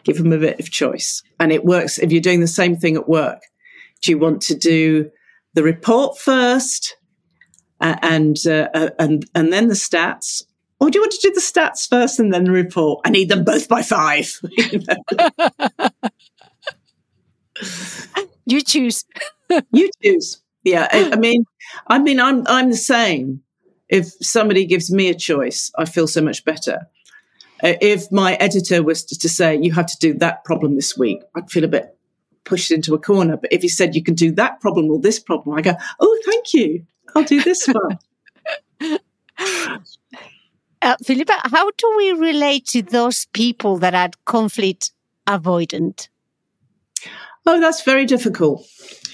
[0.05, 1.97] Give them a bit of choice, and it works.
[1.97, 3.41] If you're doing the same thing at work,
[4.01, 5.11] do you want to do
[5.53, 6.95] the report first?
[7.80, 10.43] Uh, and uh, and and then the stats.
[10.80, 13.01] Or do you want to do the stats first and then the report?
[13.03, 14.32] I need them both by five.
[14.51, 14.82] You?
[18.47, 19.03] You choose.
[19.73, 20.41] you choose.
[20.63, 21.43] Yeah, I, I mean,
[21.88, 23.41] I mean, I'm I'm the same.
[23.89, 26.88] If somebody gives me a choice, I feel so much better.
[27.63, 30.97] Uh, if my editor was to, to say you have to do that problem this
[30.97, 31.97] week, I'd feel a bit
[32.45, 33.36] pushed into a corner.
[33.38, 36.21] But if he said you can do that problem or this problem, I go, oh,
[36.25, 36.86] thank you.
[37.15, 38.99] I'll do this one.
[40.81, 44.91] Uh, Philippa, how do we relate to those people that are conflict
[45.27, 46.07] avoidant?
[47.45, 48.65] Oh, that's very difficult.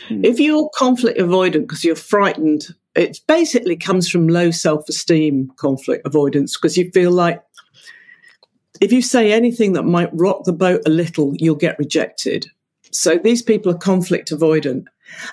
[0.09, 6.05] If you're conflict avoidant because you're frightened, it basically comes from low self esteem conflict
[6.05, 7.41] avoidance because you feel like
[8.81, 12.47] if you say anything that might rock the boat a little, you'll get rejected.
[12.91, 14.85] So these people are conflict avoidant.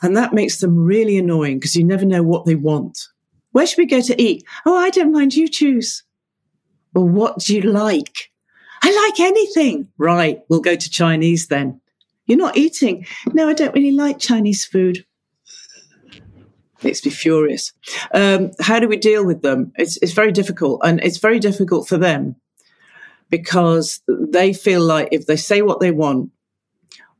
[0.03, 2.99] And that makes them really annoying because you never know what they want.
[3.53, 4.45] Where should we go to eat?
[4.64, 5.35] Oh, I don't mind.
[5.35, 6.05] You choose.
[6.95, 8.31] Well, what do you like?
[8.83, 9.89] I like anything.
[9.99, 10.41] Right.
[10.49, 11.81] We'll go to Chinese then.
[12.26, 13.07] You're not eating.
[13.33, 15.05] No, I don't really like Chinese food.
[16.83, 17.72] Makes me furious.
[18.14, 19.72] Um, how do we deal with them?
[19.76, 20.81] It's, it's very difficult.
[20.85, 22.37] And it's very difficult for them
[23.28, 26.31] because they feel like if they say what they want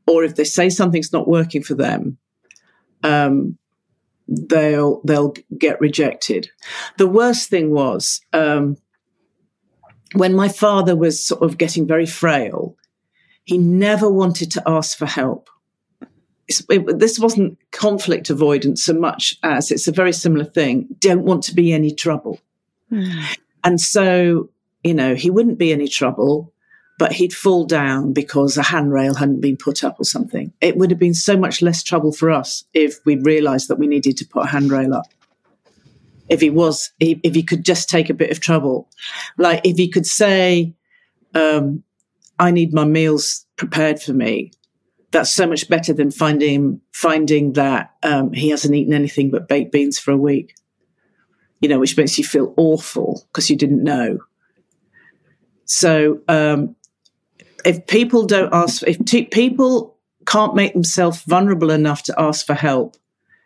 [0.07, 2.17] or if they say something's not working for them,
[3.03, 3.57] um,
[4.27, 6.49] they'll they'll get rejected.
[6.97, 8.77] The worst thing was um,
[10.13, 12.75] when my father was sort of getting very frail.
[13.43, 15.49] He never wanted to ask for help.
[16.69, 20.87] It, this wasn't conflict avoidance so much as it's a very similar thing.
[20.99, 22.39] Don't want to be any trouble,
[23.63, 24.49] and so
[24.83, 26.50] you know he wouldn't be any trouble
[27.01, 30.53] but he'd fall down because a handrail hadn't been put up or something.
[30.61, 33.87] It would have been so much less trouble for us if we'd realised that we
[33.87, 35.07] needed to put a handrail up.
[36.29, 38.87] If he was, if he could just take a bit of trouble,
[39.39, 40.75] like if he could say,
[41.33, 41.81] um,
[42.37, 44.51] I need my meals prepared for me.
[45.09, 49.71] That's so much better than finding finding that um, he hasn't eaten anything but baked
[49.71, 50.53] beans for a week.
[51.61, 54.19] You know, which makes you feel awful because you didn't know.
[55.65, 56.75] So um,
[57.65, 62.53] if people don't ask, if t- people can't make themselves vulnerable enough to ask for
[62.53, 62.97] help,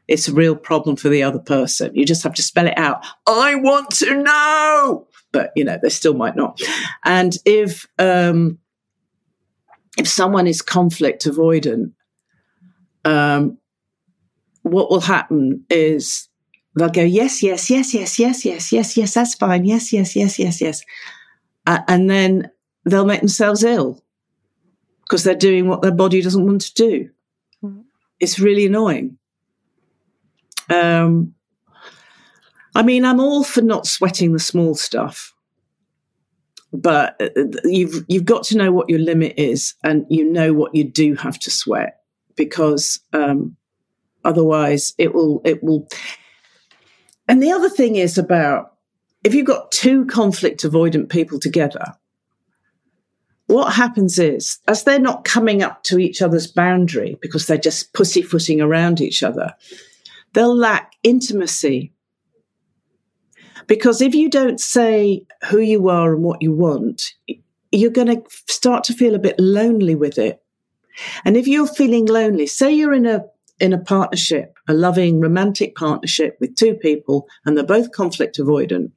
[0.07, 1.95] it's a real problem for the other person.
[1.95, 3.05] You just have to spell it out.
[3.27, 6.61] I want to know, but you know they still might not.
[7.03, 8.59] And if um,
[9.97, 11.93] if someone is conflict avoidant,
[13.03, 13.57] um,
[14.61, 16.29] what will happen is
[16.77, 19.13] they'll go yes, yes, yes, yes, yes, yes, yes, yes.
[19.15, 19.65] That's fine.
[19.65, 20.83] Yes, yes, yes, yes, yes,
[21.65, 22.51] uh, and then
[22.85, 24.04] they'll make themselves ill
[25.05, 27.09] because they're doing what their body doesn't want to do.
[27.63, 27.83] Mm.
[28.19, 29.17] It's really annoying.
[30.69, 31.35] Um,
[32.73, 35.33] I mean, I'm all for not sweating the small stuff,
[36.73, 37.29] but uh,
[37.63, 41.15] you've you've got to know what your limit is, and you know what you do
[41.15, 42.01] have to sweat
[42.35, 43.55] because um,
[44.23, 45.87] otherwise it will it will.
[47.27, 48.73] And the other thing is about
[49.23, 51.95] if you've got two conflict avoidant people together,
[53.47, 57.93] what happens is as they're not coming up to each other's boundary because they're just
[57.93, 59.53] pussyfooting around each other,
[60.33, 61.91] they'll lack intimacy.
[63.67, 67.13] Because if you don't say who you are and what you want,
[67.71, 70.41] you're going to start to feel a bit lonely with it.
[71.23, 73.25] And if you're feeling lonely, say you're in a
[73.59, 78.91] in a partnership, a loving romantic partnership with two people and they're both conflict avoidant.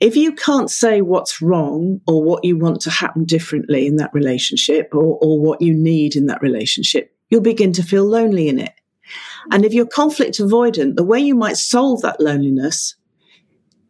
[0.00, 4.14] If you can't say what's wrong or what you want to happen differently in that
[4.14, 8.58] relationship or, or what you need in that relationship, you'll begin to feel lonely in
[8.58, 8.72] it.
[9.50, 12.94] And if you're conflict avoidant, the way you might solve that loneliness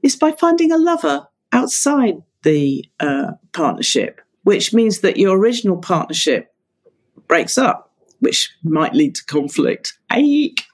[0.03, 6.53] is by finding a lover outside the uh, partnership, which means that your original partnership
[7.29, 9.99] breaks up, which might lead to conflict.
[10.13, 10.65] Ache.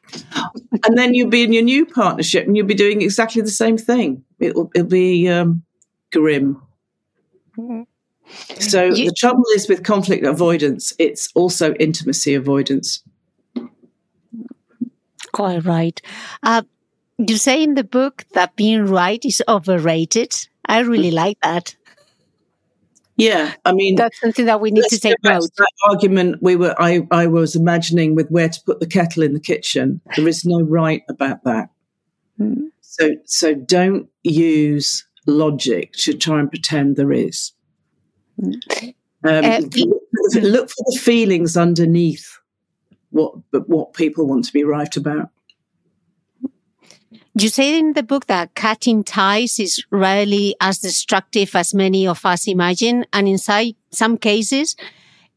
[0.85, 3.77] and then you'll be in your new partnership and you'll be doing exactly the same
[3.77, 4.25] thing.
[4.39, 5.63] It'll, it'll be um,
[6.13, 6.61] grim.
[7.57, 7.83] Mm-hmm.
[8.59, 13.03] So you- the trouble is with conflict avoidance, it's also intimacy avoidance.
[15.33, 16.01] Quite right.
[16.43, 16.63] Uh,
[17.19, 20.35] you say in the book that being right is overrated.
[20.67, 21.15] I really mm.
[21.15, 21.77] like that.
[23.17, 25.49] Yeah, I mean that's something that we need to take note.
[25.57, 29.33] That argument we were, I, I was imagining with where to put the kettle in
[29.33, 30.03] the kitchen.
[30.17, 31.71] There is no right about that.
[32.39, 32.69] Mm.
[32.89, 37.53] So, so don't use logic to try and pretend there is.
[38.41, 38.95] Mm.
[39.25, 42.39] Um, uh, look for the feelings underneath
[43.11, 43.35] what
[43.67, 45.31] what people want to be right about.
[47.35, 52.25] You say in the book that cutting ties is rarely as destructive as many of
[52.25, 54.77] us imagine, and in some cases,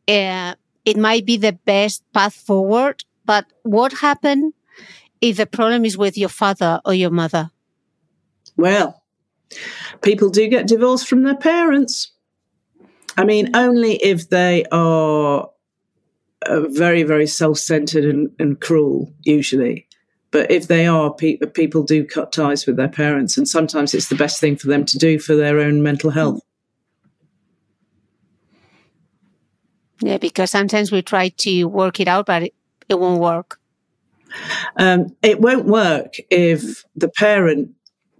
[0.08, 0.54] uh,
[0.86, 3.04] it might be the best path forward.
[3.26, 4.54] But what happens
[5.22, 7.52] if the problem is with your father or your mother?
[8.58, 9.04] Well,
[10.02, 12.12] people do get divorced from their parents.
[13.18, 15.50] I mean, only if they are
[16.48, 19.88] are very, very self centered and, and, cruel, usually.
[20.32, 24.10] But if they are, pe- people do cut ties with their parents, and sometimes it's
[24.10, 26.42] the best thing for them to do for their own mental health.
[30.02, 32.54] Yeah, because sometimes we try to work it out, but it,
[32.88, 33.59] it won't work.
[34.78, 37.72] Um, it won't work if the parent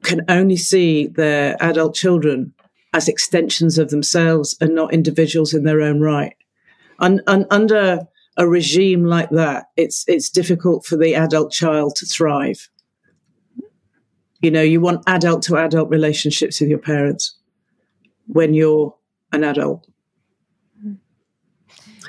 [0.04, 2.54] can only see their adult children
[2.94, 6.36] as extensions of themselves and not individuals in their own right.
[7.00, 8.08] And, and under
[8.38, 12.70] a regime like that, it's it's difficult for the adult child to thrive.
[14.42, 17.38] You know, you want adult to adult relationships with your parents
[18.28, 18.96] when you're
[19.34, 19.86] an adult.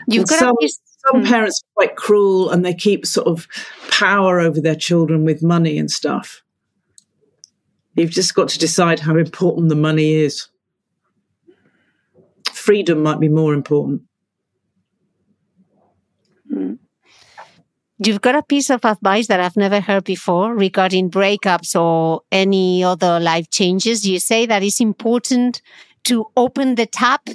[0.07, 0.55] You've got some,
[1.11, 1.28] some hmm.
[1.28, 3.46] parents are quite cruel and they keep sort of
[3.90, 6.42] power over their children with money and stuff.
[7.94, 10.48] You've just got to decide how important the money is.
[12.52, 14.02] Freedom might be more important.
[18.02, 22.82] You've got a piece of advice that I've never heard before regarding breakups or any
[22.82, 24.06] other life changes.
[24.06, 25.61] You say that it's important
[26.04, 27.28] to open the tap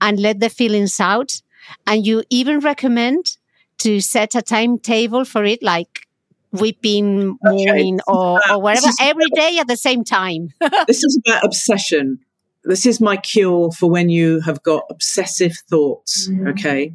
[0.00, 1.42] and let the feelings out.
[1.86, 3.36] And you even recommend
[3.78, 6.06] to set a timetable for it, like
[6.52, 10.48] weeping, mourning, or, or whatever, every day at the same time.
[10.86, 12.18] this is about obsession.
[12.64, 16.28] This is my cure for when you have got obsessive thoughts.
[16.28, 16.48] Mm-hmm.
[16.48, 16.94] Okay.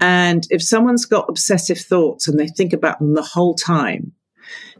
[0.00, 4.12] And if someone's got obsessive thoughts and they think about them the whole time,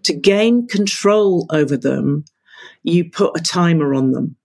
[0.04, 2.24] to gain control over them,
[2.82, 4.36] you put a timer on them.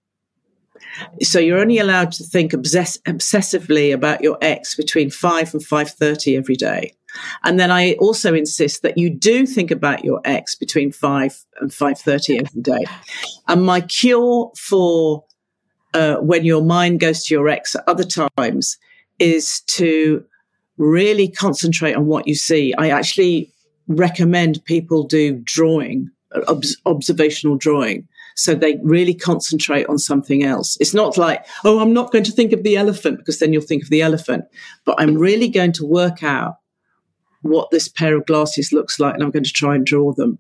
[1.21, 6.37] So you're only allowed to think obsess- obsessively about your ex between 5 and 5:30
[6.37, 6.93] every day.
[7.43, 11.71] And then I also insist that you do think about your ex between 5 and
[11.71, 12.85] 5:30 every day.
[13.47, 15.23] And my cure for
[15.93, 18.77] uh, when your mind goes to your ex at other times
[19.17, 20.23] is to
[20.77, 22.73] really concentrate on what you see.
[22.77, 23.49] I actually
[23.87, 26.09] recommend people do drawing,
[26.47, 28.07] ob- observational drawing.
[28.35, 30.77] So they really concentrate on something else.
[30.81, 33.61] It's not like, oh, I'm not going to think of the elephant because then you'll
[33.61, 34.45] think of the elephant,
[34.83, 36.57] but I'm really going to work out
[37.41, 40.37] what this pair of glasses looks like and I'm going to try and draw them.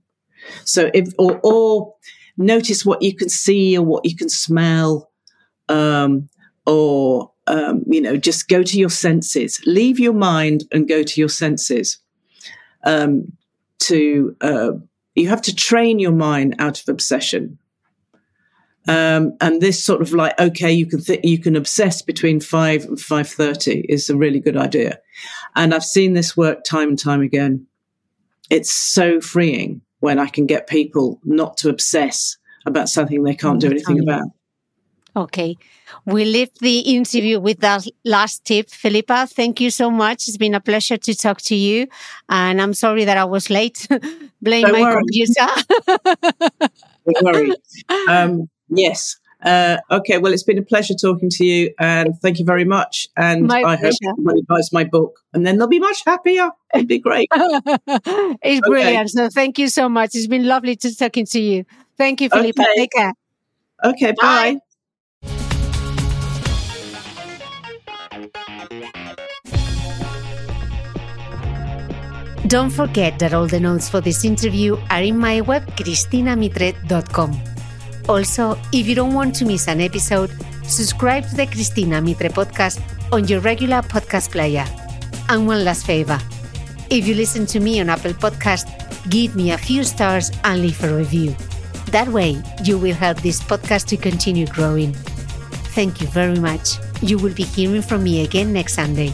[0.65, 1.95] So if, or, or
[2.37, 5.09] notice what you can see or what you can smell,
[5.69, 6.27] um,
[6.65, 11.21] or, um, you know, just go to your senses, leave your mind and go to
[11.21, 11.99] your senses.
[12.83, 13.31] Um,
[13.79, 14.71] to, uh,
[15.15, 17.57] you have to train your mind out of obsession.
[18.87, 22.85] Um, and this sort of like, okay, you can th- you can obsess between five
[22.85, 24.99] and five thirty is a really good idea,
[25.55, 27.65] and I've seen this work time and time again.
[28.49, 33.59] It's so freeing when I can get people not to obsess about something they can't
[33.59, 34.27] do anything about.
[35.15, 35.55] Okay.
[36.05, 38.69] We leave the interview with that last tip.
[38.69, 40.27] Philippa, thank you so much.
[40.27, 41.87] It's been a pleasure to talk to you.
[42.27, 43.87] And I'm sorry that I was late.
[44.41, 45.01] Blame Don't my worry.
[45.01, 45.47] computer.
[47.05, 47.53] Don't worry.
[48.09, 49.17] Um, yes.
[49.43, 50.17] Uh, okay.
[50.17, 53.07] Well, it's been a pleasure talking to you, and thank you very much.
[53.15, 54.09] And My I hope pleasure.
[54.09, 56.49] everybody buys my book, and then they'll be much happier.
[56.73, 57.29] It'd be great.
[57.33, 59.09] it's brilliant.
[59.11, 60.15] So thank you so much.
[60.15, 61.65] It's been lovely to talking to you.
[61.97, 62.61] Thank you, Philippa.
[62.61, 62.71] Okay.
[62.75, 63.13] Take care.
[63.83, 64.11] Okay.
[64.13, 64.53] Bye.
[64.53, 64.59] bye.
[72.47, 77.54] Don't forget that all the notes for this interview are in my web, cristinamitre.com.
[78.07, 80.31] Also, if you don't want to miss an episode,
[80.63, 82.81] subscribe to the Cristina Mitre podcast
[83.11, 84.65] on your regular podcast player.
[85.29, 86.19] And one last favor
[86.89, 88.69] if you listen to me on Apple Podcast,
[89.09, 91.35] give me a few stars and leave a review.
[91.87, 94.93] That way, you will help this podcast to continue growing.
[95.73, 96.77] Thank you very much.
[97.01, 99.13] You will be hearing from me again next Sunday.